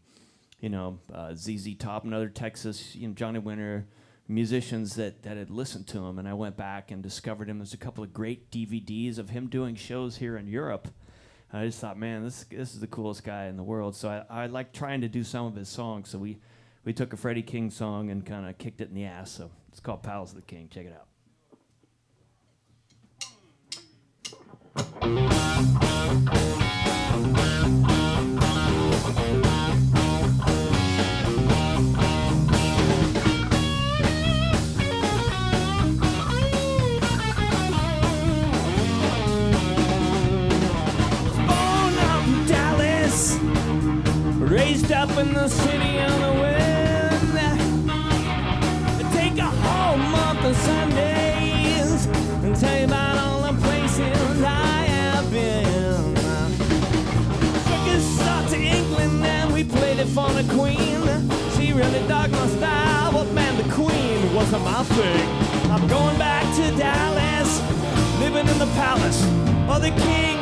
you 0.60 0.70
know 0.70 1.00
uh, 1.14 1.34
ZZ 1.36 1.76
Top, 1.76 2.04
and 2.04 2.14
other 2.14 2.30
Texas, 2.30 2.96
you 2.96 3.08
know 3.08 3.14
Johnny 3.14 3.40
Winter, 3.40 3.88
musicians 4.28 4.96
that 4.96 5.24
that 5.24 5.38
had 5.38 5.50
listened 5.50 5.88
to 5.88 6.06
him, 6.06 6.20
and 6.20 6.28
I 6.28 6.34
went 6.34 6.58
back 6.58 6.92
and 6.92 7.02
discovered 7.02 7.50
him. 7.50 7.60
There's 7.60 7.74
a 7.74 7.78
couple 7.78 8.04
of 8.04 8.14
great 8.14 8.52
DVDs 8.52 9.18
of 9.18 9.30
him 9.30 9.48
doing 9.48 9.76
shows 9.76 10.18
here 10.18 10.38
in 10.38 10.48
Europe. 10.48 10.88
And 11.52 11.62
I 11.62 11.66
just 11.66 11.80
thought, 11.80 11.98
man, 11.98 12.24
this 12.24 12.46
this 12.50 12.74
is 12.74 12.80
the 12.80 12.88
coolest 12.88 13.24
guy 13.24 13.46
in 13.46 13.58
the 13.58 13.64
world. 13.64 13.96
So 13.96 14.10
I, 14.10 14.44
I 14.44 14.46
like 14.48 14.72
trying 14.74 15.02
to 15.02 15.10
do 15.10 15.24
some 15.24 15.46
of 15.46 15.56
his 15.56 15.70
songs. 15.70 16.10
So 16.10 16.18
we 16.18 16.40
we 16.86 16.94
took 16.94 17.14
a 17.14 17.18
Freddie 17.18 17.44
King 17.44 17.70
song 17.70 18.10
and 18.10 18.26
kind 18.26 18.48
of 18.48 18.58
kicked 18.58 18.82
it 18.82 18.90
in 18.90 18.96
the 18.96 19.06
ass. 19.06 19.32
So 19.32 19.52
it's 19.70 19.80
called 19.80 20.04
Palace 20.04 20.32
of 20.32 20.38
the 20.38 20.42
King. 20.44 20.70
Check 20.70 20.86
it 20.86 20.94
out. 20.94 21.08
Born 24.32 24.42
out 24.42 24.58
in 24.58 24.60
Dallas, 24.60 24.61
raised 44.52 44.92
up 44.92 45.10
in 45.18 45.34
the 45.34 45.48
city 45.48 46.00
on 46.00 46.22
the 46.22 46.32
wind. 46.42 46.62
Take 49.14 49.38
a 49.38 49.50
whole 49.50 49.98
month 49.98 50.46
of 50.46 50.56
Sundays 50.56 50.91
for 60.14 60.30
the 60.34 60.44
Queen. 60.54 61.02
She 61.56 61.72
really 61.72 62.06
dug 62.08 62.32
my 62.32 62.48
style, 62.48 63.12
but 63.14 63.32
man, 63.34 63.56
the 63.56 63.74
Queen 63.74 64.34
wasn't 64.34 64.64
my 64.64 64.84
thing. 64.84 65.30
I'm 65.72 65.88
going 65.88 66.18
back 66.18 66.44
to 66.58 66.78
Dallas, 66.78 67.62
living 68.20 68.48
in 68.48 68.60
the 68.60 68.70
palace 68.76 69.24
of 69.70 69.82
the 69.82 69.92
King. 69.92 70.38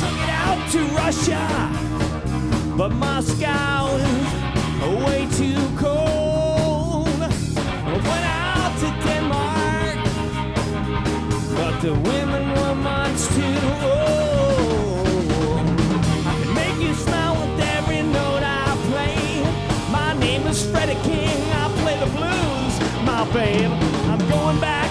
took 0.00 0.16
it 0.24 0.30
out 0.46 0.70
to 0.72 0.80
Russia, 1.02 1.44
but 2.78 2.90
Moscow 2.92 3.96
is 3.96 4.40
way 5.04 5.28
too 5.32 5.69
the 11.82 11.94
women 11.94 12.50
were 12.50 12.74
much 12.74 13.26
too 13.28 13.58
old. 13.80 15.06
Make 16.54 16.76
you 16.78 16.92
smile 16.92 17.34
with 17.40 17.58
every 17.76 18.02
note 18.02 18.42
I 18.42 18.76
play. 18.90 19.42
My 19.90 20.12
name 20.20 20.46
is 20.46 20.62
Freddie 20.70 21.00
King. 21.02 21.40
I 21.52 21.72
play 21.80 21.98
the 21.98 22.10
blues, 22.16 22.80
my 23.06 23.24
babe. 23.32 23.70
I'm 24.10 24.18
going 24.28 24.60
back 24.60 24.89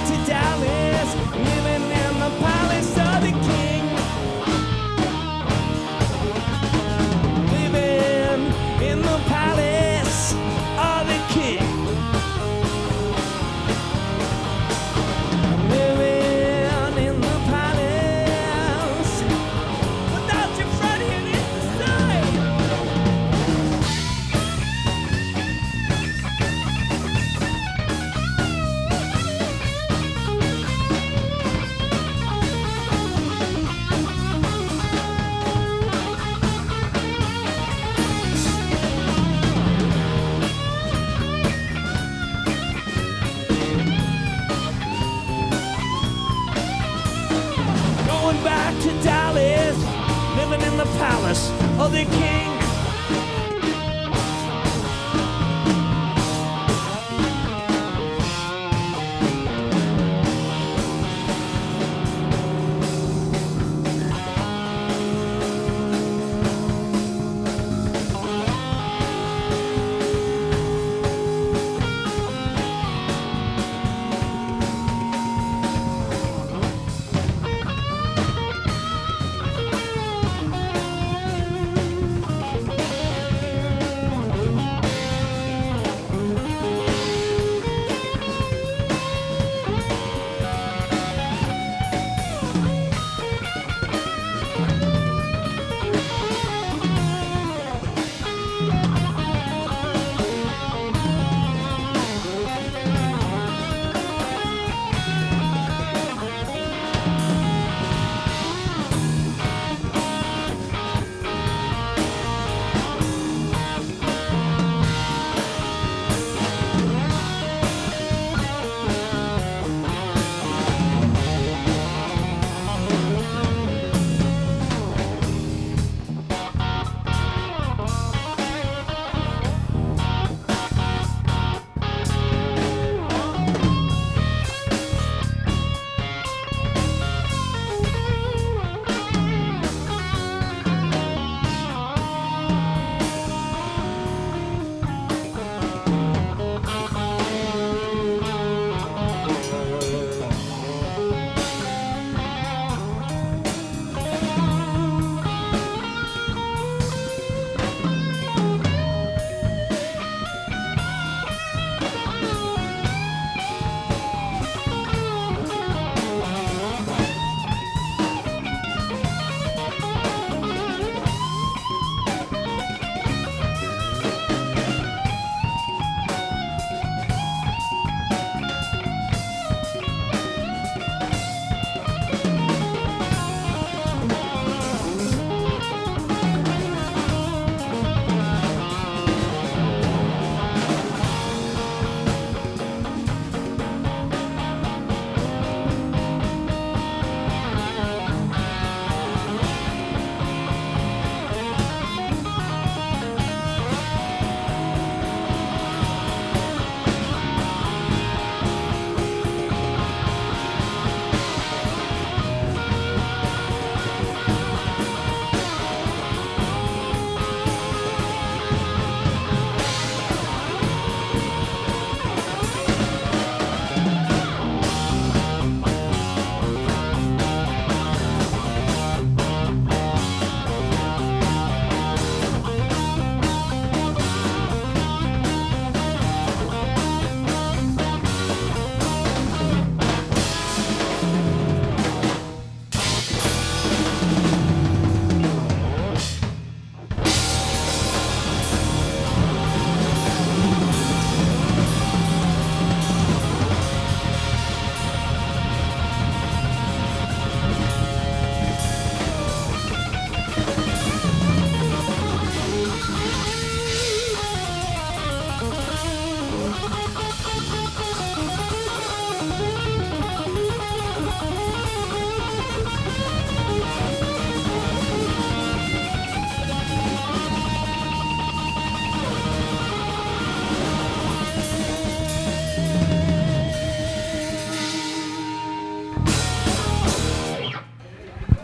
palace 51.92 52.04
of 52.04 52.12
the 52.12 52.19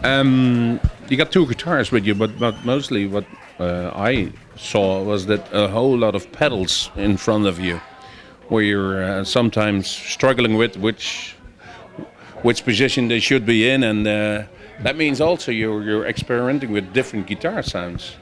Um, 0.05 0.79
you 1.09 1.17
got 1.17 1.31
two 1.31 1.47
guitars 1.47 1.91
with 1.91 2.05
you, 2.05 2.13
but, 2.13 2.37
but 2.37 2.63
mostly 2.63 3.07
what 3.07 3.25
uh, 3.59 3.89
I 3.95 4.31
saw 4.55 5.01
was 5.01 5.25
that 5.25 5.51
a 5.51 5.67
whole 5.67 5.97
lot 5.97 6.13
of 6.13 6.31
pedals 6.31 6.91
in 6.95 7.17
front 7.17 7.47
of 7.47 7.59
you, 7.59 7.81
where 8.49 8.61
you're 8.61 9.03
uh, 9.03 9.23
sometimes 9.23 9.87
struggling 9.87 10.57
with 10.57 10.77
which 10.77 11.35
which 12.43 12.63
position 12.63 13.07
they 13.07 13.19
should 13.19 13.47
be 13.47 13.67
in, 13.67 13.81
and 13.83 14.05
uh, 14.05 14.43
that 14.83 14.95
means 14.95 15.21
also 15.21 15.51
you're 15.51 15.81
you're 15.81 16.05
experimenting 16.05 16.71
with 16.71 16.93
different 16.93 17.25
guitar 17.25 17.63
sounds. 17.63 18.15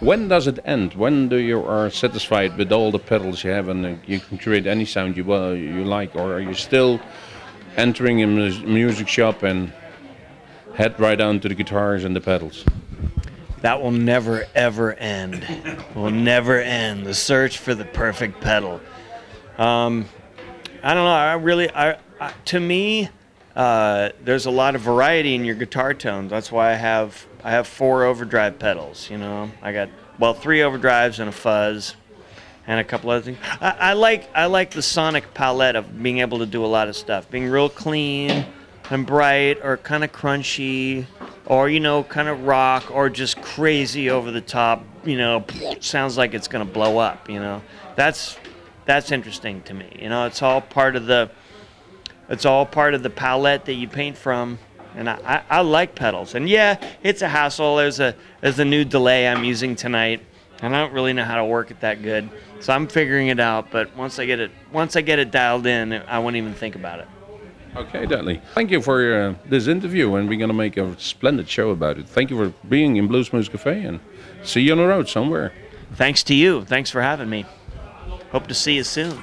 When 0.00 0.28
does 0.28 0.46
it 0.46 0.58
end? 0.66 0.92
When 0.92 1.30
do 1.30 1.36
you 1.36 1.64
are 1.64 1.88
satisfied 1.88 2.58
with 2.58 2.70
all 2.70 2.90
the 2.90 2.98
pedals 2.98 3.42
you 3.44 3.50
have 3.50 3.70
and 3.70 3.86
uh, 3.86 3.94
you 4.06 4.20
can 4.20 4.36
create 4.36 4.66
any 4.66 4.84
sound 4.84 5.16
you 5.16 5.24
you 5.54 5.84
like, 5.84 6.14
or 6.16 6.34
are 6.34 6.40
you 6.40 6.52
still 6.52 7.00
entering 7.78 8.22
a 8.22 8.26
mus- 8.26 8.60
music 8.60 9.08
shop 9.08 9.42
and 9.42 9.72
head 10.74 10.98
right 10.98 11.16
down 11.16 11.40
to 11.40 11.48
the 11.48 11.54
guitars 11.54 12.04
and 12.04 12.14
the 12.14 12.20
pedals? 12.20 12.64
That 13.62 13.82
will 13.82 13.90
never 13.90 14.46
ever 14.54 14.94
end. 14.94 15.46
will 15.94 16.10
never 16.10 16.58
end. 16.58 17.06
The 17.06 17.14
search 17.14 17.58
for 17.58 17.74
the 17.74 17.84
perfect 17.84 18.40
pedal. 18.40 18.80
Um, 19.58 20.06
I 20.82 20.94
don't 20.94 21.04
know. 21.04 21.10
I 21.10 21.34
really, 21.34 21.70
I, 21.70 21.98
I 22.18 22.32
to 22.46 22.60
me, 22.60 23.10
uh, 23.54 24.10
there's 24.24 24.46
a 24.46 24.50
lot 24.50 24.74
of 24.74 24.80
variety 24.80 25.34
in 25.34 25.44
your 25.44 25.56
guitar 25.56 25.92
tones. 25.92 26.30
That's 26.30 26.50
why 26.50 26.70
I 26.72 26.74
have 26.74 27.26
I 27.44 27.50
have 27.50 27.66
four 27.66 28.04
overdrive 28.04 28.58
pedals. 28.58 29.10
You 29.10 29.18
know, 29.18 29.50
I 29.60 29.72
got 29.72 29.90
well 30.18 30.32
three 30.32 30.60
overdrives 30.60 31.18
and 31.18 31.28
a 31.28 31.32
fuzz, 31.32 31.96
and 32.66 32.80
a 32.80 32.84
couple 32.84 33.10
other 33.10 33.22
things. 33.22 33.38
I, 33.60 33.70
I 33.70 33.92
like 33.92 34.30
I 34.34 34.46
like 34.46 34.70
the 34.70 34.82
sonic 34.82 35.34
palette 35.34 35.76
of 35.76 36.02
being 36.02 36.18
able 36.18 36.38
to 36.38 36.46
do 36.46 36.64
a 36.64 36.68
lot 36.68 36.88
of 36.88 36.96
stuff, 36.96 37.30
being 37.30 37.50
real 37.50 37.68
clean 37.68 38.46
and 38.90 39.06
bright, 39.06 39.58
or 39.62 39.76
kind 39.76 40.04
of 40.04 40.12
crunchy, 40.12 41.06
or 41.46 41.68
you 41.68 41.80
know, 41.80 42.02
kind 42.02 42.28
of 42.28 42.44
rock, 42.44 42.90
or 42.90 43.08
just 43.08 43.40
crazy 43.40 44.10
over 44.10 44.30
the 44.30 44.40
top. 44.40 44.84
You 45.04 45.16
know, 45.16 45.44
sounds 45.80 46.16
like 46.16 46.34
it's 46.34 46.48
gonna 46.48 46.64
blow 46.64 46.98
up. 46.98 47.28
You 47.28 47.40
know, 47.40 47.62
that's 47.96 48.36
that's 48.84 49.12
interesting 49.12 49.62
to 49.62 49.74
me. 49.74 49.96
You 50.00 50.08
know, 50.08 50.26
it's 50.26 50.42
all 50.42 50.60
part 50.60 50.96
of 50.96 51.06
the 51.06 51.30
it's 52.30 52.44
all 52.44 52.64
part 52.64 52.94
of 52.94 53.02
the 53.02 53.10
palette 53.10 53.64
that 53.64 53.74
you 53.74 53.88
paint 53.88 54.16
from. 54.16 54.58
And 54.94 55.08
I, 55.08 55.42
I, 55.50 55.58
I 55.58 55.60
like 55.60 55.94
pedals. 55.94 56.34
And 56.34 56.48
yeah, 56.48 56.80
it's 57.02 57.22
a 57.22 57.28
hassle. 57.28 57.76
There's 57.76 58.00
a 58.00 58.14
there's 58.40 58.58
a 58.58 58.64
new 58.64 58.84
delay 58.84 59.28
I'm 59.28 59.44
using 59.44 59.76
tonight, 59.76 60.20
and 60.62 60.74
I 60.74 60.80
don't 60.80 60.92
really 60.92 61.12
know 61.12 61.24
how 61.24 61.36
to 61.36 61.44
work 61.44 61.70
it 61.70 61.80
that 61.80 62.02
good. 62.02 62.28
So 62.60 62.72
I'm 62.72 62.88
figuring 62.88 63.28
it 63.28 63.38
out. 63.38 63.70
But 63.70 63.96
once 63.96 64.18
I 64.18 64.26
get 64.26 64.40
it 64.40 64.50
once 64.72 64.96
I 64.96 65.00
get 65.00 65.18
it 65.18 65.30
dialed 65.30 65.66
in, 65.66 65.92
I 65.92 66.18
won't 66.18 66.36
even 66.36 66.54
think 66.54 66.74
about 66.74 67.00
it. 67.00 67.08
Okay, 67.76 68.04
Dudley. 68.06 68.42
Thank 68.54 68.70
you 68.70 68.82
for 68.82 69.14
uh, 69.14 69.34
this 69.46 69.68
interview, 69.68 70.14
and 70.16 70.28
we're 70.28 70.38
going 70.38 70.48
to 70.48 70.54
make 70.54 70.76
a 70.76 70.98
splendid 70.98 71.48
show 71.48 71.70
about 71.70 71.98
it. 71.98 72.08
Thank 72.08 72.30
you 72.30 72.36
for 72.36 72.54
being 72.68 72.96
in 72.96 73.08
Bluesmoose 73.08 73.50
Cafe, 73.50 73.84
and 73.84 74.00
see 74.42 74.62
you 74.62 74.72
on 74.72 74.78
the 74.78 74.86
road 74.86 75.08
somewhere. 75.08 75.52
Thanks 75.94 76.22
to 76.24 76.34
you. 76.34 76.64
Thanks 76.64 76.90
for 76.90 77.00
having 77.00 77.30
me. 77.30 77.46
Hope 78.32 78.46
to 78.48 78.54
see 78.54 78.74
you 78.74 78.84
soon. 78.84 79.22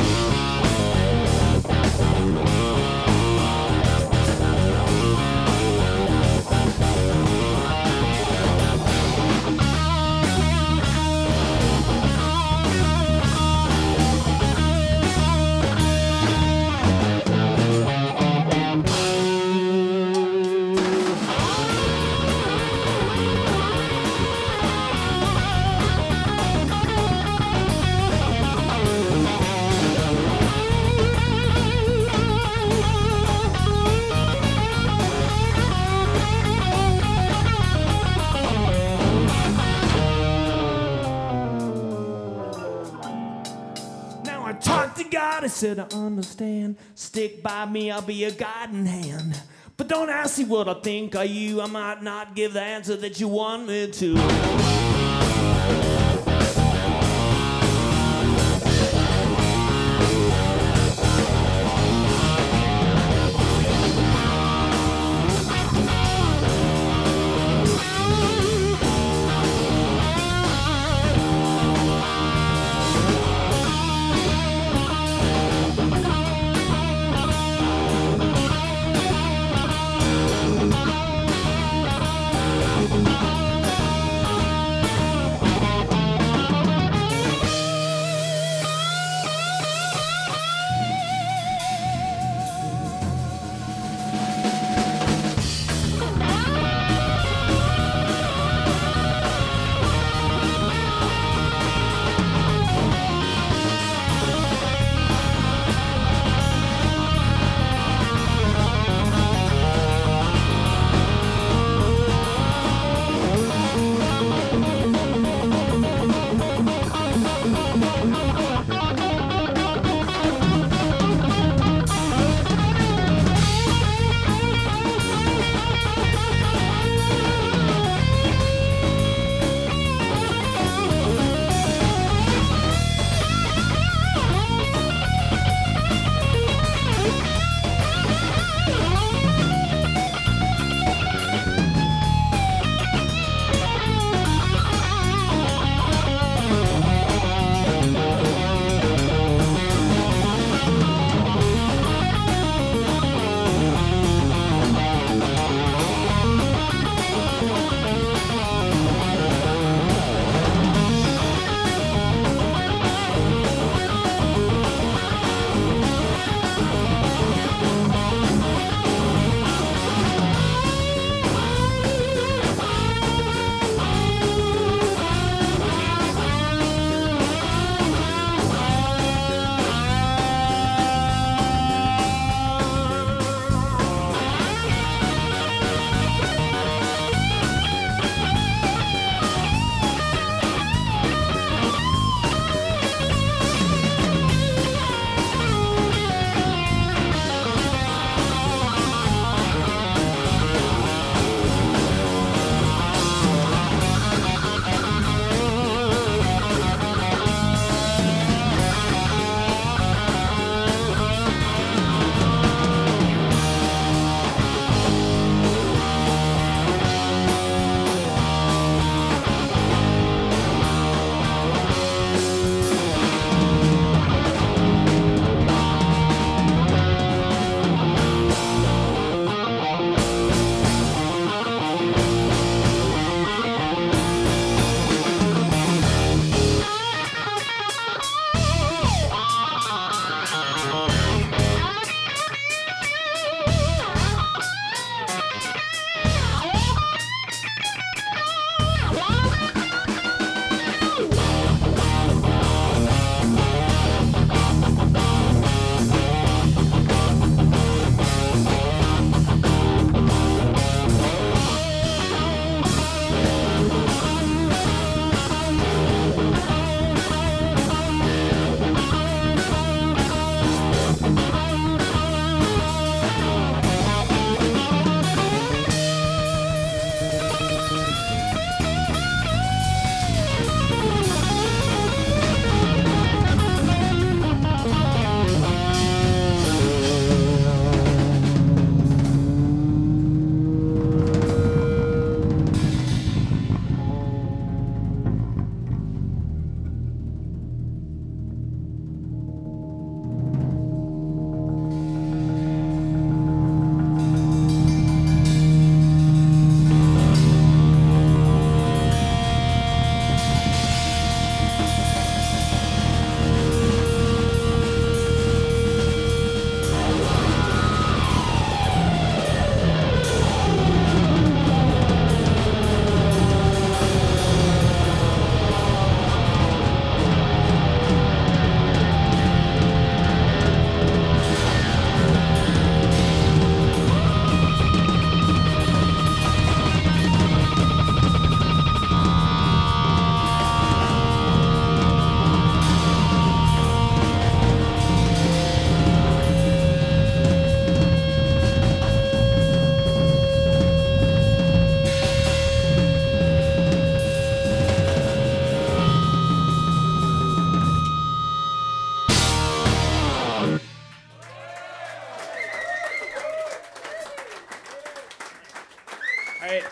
By 47.41 47.65
me, 47.65 47.91
I'll 47.91 48.01
be 48.01 48.23
a 48.25 48.31
guiding 48.31 48.85
hand. 48.85 49.39
But 49.77 49.87
don't 49.87 50.09
ask 50.09 50.37
me 50.37 50.45
what 50.45 50.67
I 50.67 50.75
think 50.75 51.15
of 51.15 51.27
you. 51.27 51.61
I 51.61 51.67
might 51.67 52.03
not 52.03 52.35
give 52.35 52.53
the 52.53 52.61
answer 52.61 52.95
that 52.97 53.19
you 53.19 53.27
want 53.27 53.67
me 53.67 53.91
to. 53.91 55.10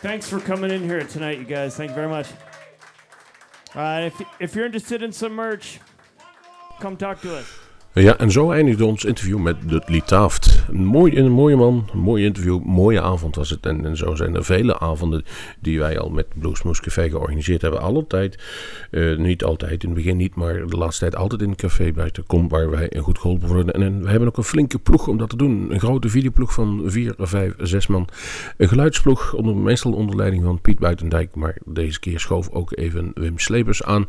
Thanks 0.09 0.27
for 0.27 0.39
coming 0.39 0.71
in 0.71 0.83
here 0.83 1.03
tonight, 1.03 1.37
you 1.37 1.45
guys. 1.45 1.75
Thank 1.75 1.91
you 1.91 1.95
very 1.95 2.09
much. 2.09 2.25
Uh, 3.75 4.09
if, 4.11 4.19
if 4.39 4.55
you're 4.55 4.65
interested 4.65 5.03
in 5.03 5.11
some 5.11 5.33
merch, 5.33 5.79
come 6.79 6.97
talk 6.97 7.21
to 7.21 7.35
us. 7.35 7.48
Ja, 7.93 8.17
en 8.17 8.31
zo 8.31 8.51
eindigde 8.51 8.85
ons 8.85 9.03
interview 9.03 9.37
met 9.37 9.55
Dudley 9.69 10.01
Taft. 10.01 10.63
Een, 10.67 10.85
mooi, 10.85 11.17
een 11.17 11.31
mooie 11.31 11.55
man, 11.55 11.89
een 11.93 11.99
mooi 11.99 12.25
interview, 12.25 12.53
een 12.53 12.71
mooie 12.71 13.01
avond 13.01 13.35
was 13.35 13.49
het. 13.49 13.65
En, 13.65 13.85
en 13.85 13.97
zo 13.97 14.15
zijn 14.15 14.35
er 14.35 14.45
vele 14.45 14.79
avonden 14.79 15.23
die 15.59 15.79
wij 15.79 15.99
al 15.99 16.09
met 16.09 16.25
Bluesmoose 16.35 16.81
Café 16.81 17.09
georganiseerd 17.09 17.61
hebben. 17.61 17.81
Alle 17.81 18.07
tijd, 18.07 18.43
eh, 18.91 19.17
niet 19.17 19.43
altijd, 19.43 19.83
in 19.83 19.89
het 19.89 19.97
begin 19.97 20.17
niet, 20.17 20.35
maar 20.35 20.67
de 20.67 20.77
laatste 20.77 20.99
tijd 20.99 21.15
altijd 21.15 21.41
in 21.41 21.49
het 21.49 21.61
café 21.61 21.91
buiten 21.91 22.25
kom 22.25 22.47
waar 22.47 22.69
wij 22.69 22.91
goed 22.99 23.19
geholpen 23.19 23.47
worden. 23.47 23.73
En, 23.73 24.03
we 24.03 24.09
hebben 24.09 24.27
ook 24.27 24.37
een 24.37 24.43
flinke 24.43 24.79
ploeg 24.79 25.07
om 25.07 25.17
dat 25.17 25.29
te 25.29 25.37
doen. 25.37 25.73
Een 25.73 25.79
grote 25.79 26.09
videoploeg 26.09 26.53
van 26.53 26.81
vier, 26.85 27.13
vijf, 27.17 27.53
zes 27.57 27.87
man. 27.87 28.07
Een 28.57 28.67
geluidsploeg, 28.67 29.33
onder, 29.33 29.55
meestal 29.55 29.93
onder 29.93 30.15
leiding 30.15 30.43
van 30.43 30.61
Piet 30.61 30.79
Buitendijk. 30.79 31.35
Maar 31.35 31.57
deze 31.65 31.99
keer 31.99 32.19
schoof 32.19 32.49
ook 32.49 32.77
even 32.77 33.11
Wim 33.13 33.39
Slepers 33.39 33.83
aan. 33.83 34.05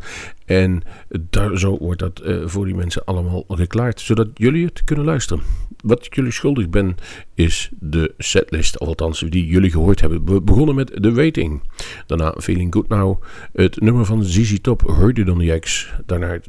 En 0.51 0.83
daar, 1.31 1.59
zo 1.59 1.79
wordt 1.79 2.01
dat 2.01 2.19
eh, 2.19 2.37
voor 2.45 2.65
die 2.65 2.75
mensen 2.75 3.05
allemaal 3.05 3.45
geklaard, 3.49 4.01
zodat 4.01 4.29
jullie 4.35 4.65
het 4.65 4.85
kunnen 4.85 5.05
luisteren. 5.05 5.43
Wat 5.85 6.07
ik 6.07 6.15
jullie 6.15 6.33
schuldig 6.33 6.69
ben, 6.69 6.97
is 7.35 7.71
de 7.79 8.15
setlist, 8.19 8.79
althans 8.79 9.21
die 9.21 9.47
jullie 9.47 9.71
gehoord 9.71 10.01
hebben. 10.01 10.25
We 10.25 10.41
begonnen 10.41 10.75
met 10.75 11.03
The 11.03 11.13
Waiting. 11.13 11.63
Daarna 12.07 12.35
Feeling 12.39 12.73
Good 12.73 12.89
Now. 12.89 13.23
Het 13.53 13.81
nummer 13.81 14.05
van 14.05 14.25
ZZ 14.25 14.59
Top, 14.61 14.83
Heard 14.87 15.19
It 15.19 15.29
on 15.29 15.39
the 15.39 15.59
X. 15.59 15.93
Daarna 16.07 16.29
het 16.29 16.49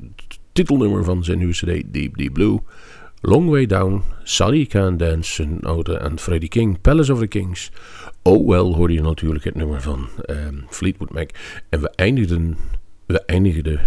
titelnummer 0.51 1.03
van 1.03 1.23
zijn 1.23 1.37
nieuwe 1.37 1.53
cd, 1.53 1.93
Deep 1.93 2.17
Deep 2.17 2.33
Blue. 2.33 2.59
Long 3.21 3.49
Way 3.49 3.65
Down, 3.65 4.03
Sally 4.23 4.65
Can 4.65 4.97
Dance, 4.97 5.43
een 5.43 5.59
oude 5.61 5.97
en 5.97 6.19
Freddie 6.19 6.49
King, 6.49 6.81
Palace 6.81 7.13
of 7.13 7.19
the 7.19 7.27
Kings. 7.27 7.71
Oh 8.21 8.47
Well 8.47 8.73
hoorde 8.73 8.93
je 8.93 9.01
natuurlijk 9.01 9.43
het 9.43 9.55
nummer 9.55 9.81
van 9.81 10.07
ehm, 10.25 10.55
Fleetwood 10.69 11.13
Mac. 11.13 11.29
En 11.69 11.81
we 11.81 11.89
eindigden, 11.89 12.57
we 13.11 13.25
eindigden 13.25 13.79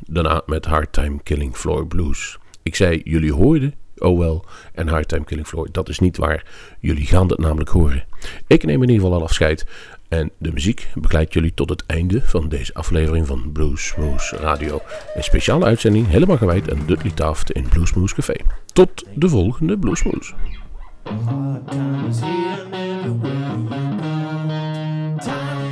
daarna 0.00 0.42
met 0.46 0.64
Hard 0.64 0.92
Time 0.92 1.22
Killing 1.22 1.56
Floor 1.56 1.86
Blues. 1.86 2.38
Ik 2.62 2.76
zei, 2.76 3.00
jullie 3.04 3.32
hoorden 3.32 3.74
Oh 4.02 4.18
Well 4.18 4.40
en 4.74 4.88
Hard 4.88 5.08
Time 5.08 5.24
Killing 5.24 5.46
Floor. 5.46 5.68
Dat 5.72 5.88
is 5.88 5.98
niet 5.98 6.16
waar. 6.16 6.44
Jullie 6.80 7.06
gaan 7.06 7.26
dat 7.26 7.38
namelijk 7.38 7.70
horen. 7.70 8.04
Ik 8.46 8.64
neem 8.64 8.82
in 8.82 8.88
ieder 8.88 9.04
geval 9.04 9.18
al 9.18 9.22
afscheid. 9.22 9.66
En 10.08 10.30
de 10.38 10.52
muziek 10.52 10.88
begeleidt 10.94 11.32
jullie 11.32 11.54
tot 11.54 11.68
het 11.68 11.86
einde 11.86 12.20
van 12.22 12.48
deze 12.48 12.74
aflevering 12.74 13.26
van 13.26 13.52
Bluesmoose 13.52 14.36
Radio. 14.36 14.80
Een 15.14 15.24
speciale 15.24 15.64
uitzending 15.64 16.08
helemaal 16.08 16.36
gewijd 16.36 16.72
aan 16.72 16.86
Dudley 16.86 17.12
Taft 17.12 17.50
in 17.50 17.68
Bluesmoose 17.68 18.14
Café. 18.14 18.36
Tot 18.72 19.04
de 19.14 19.28
volgende 19.28 19.76
go. 19.80 19.92
Times 25.18 25.71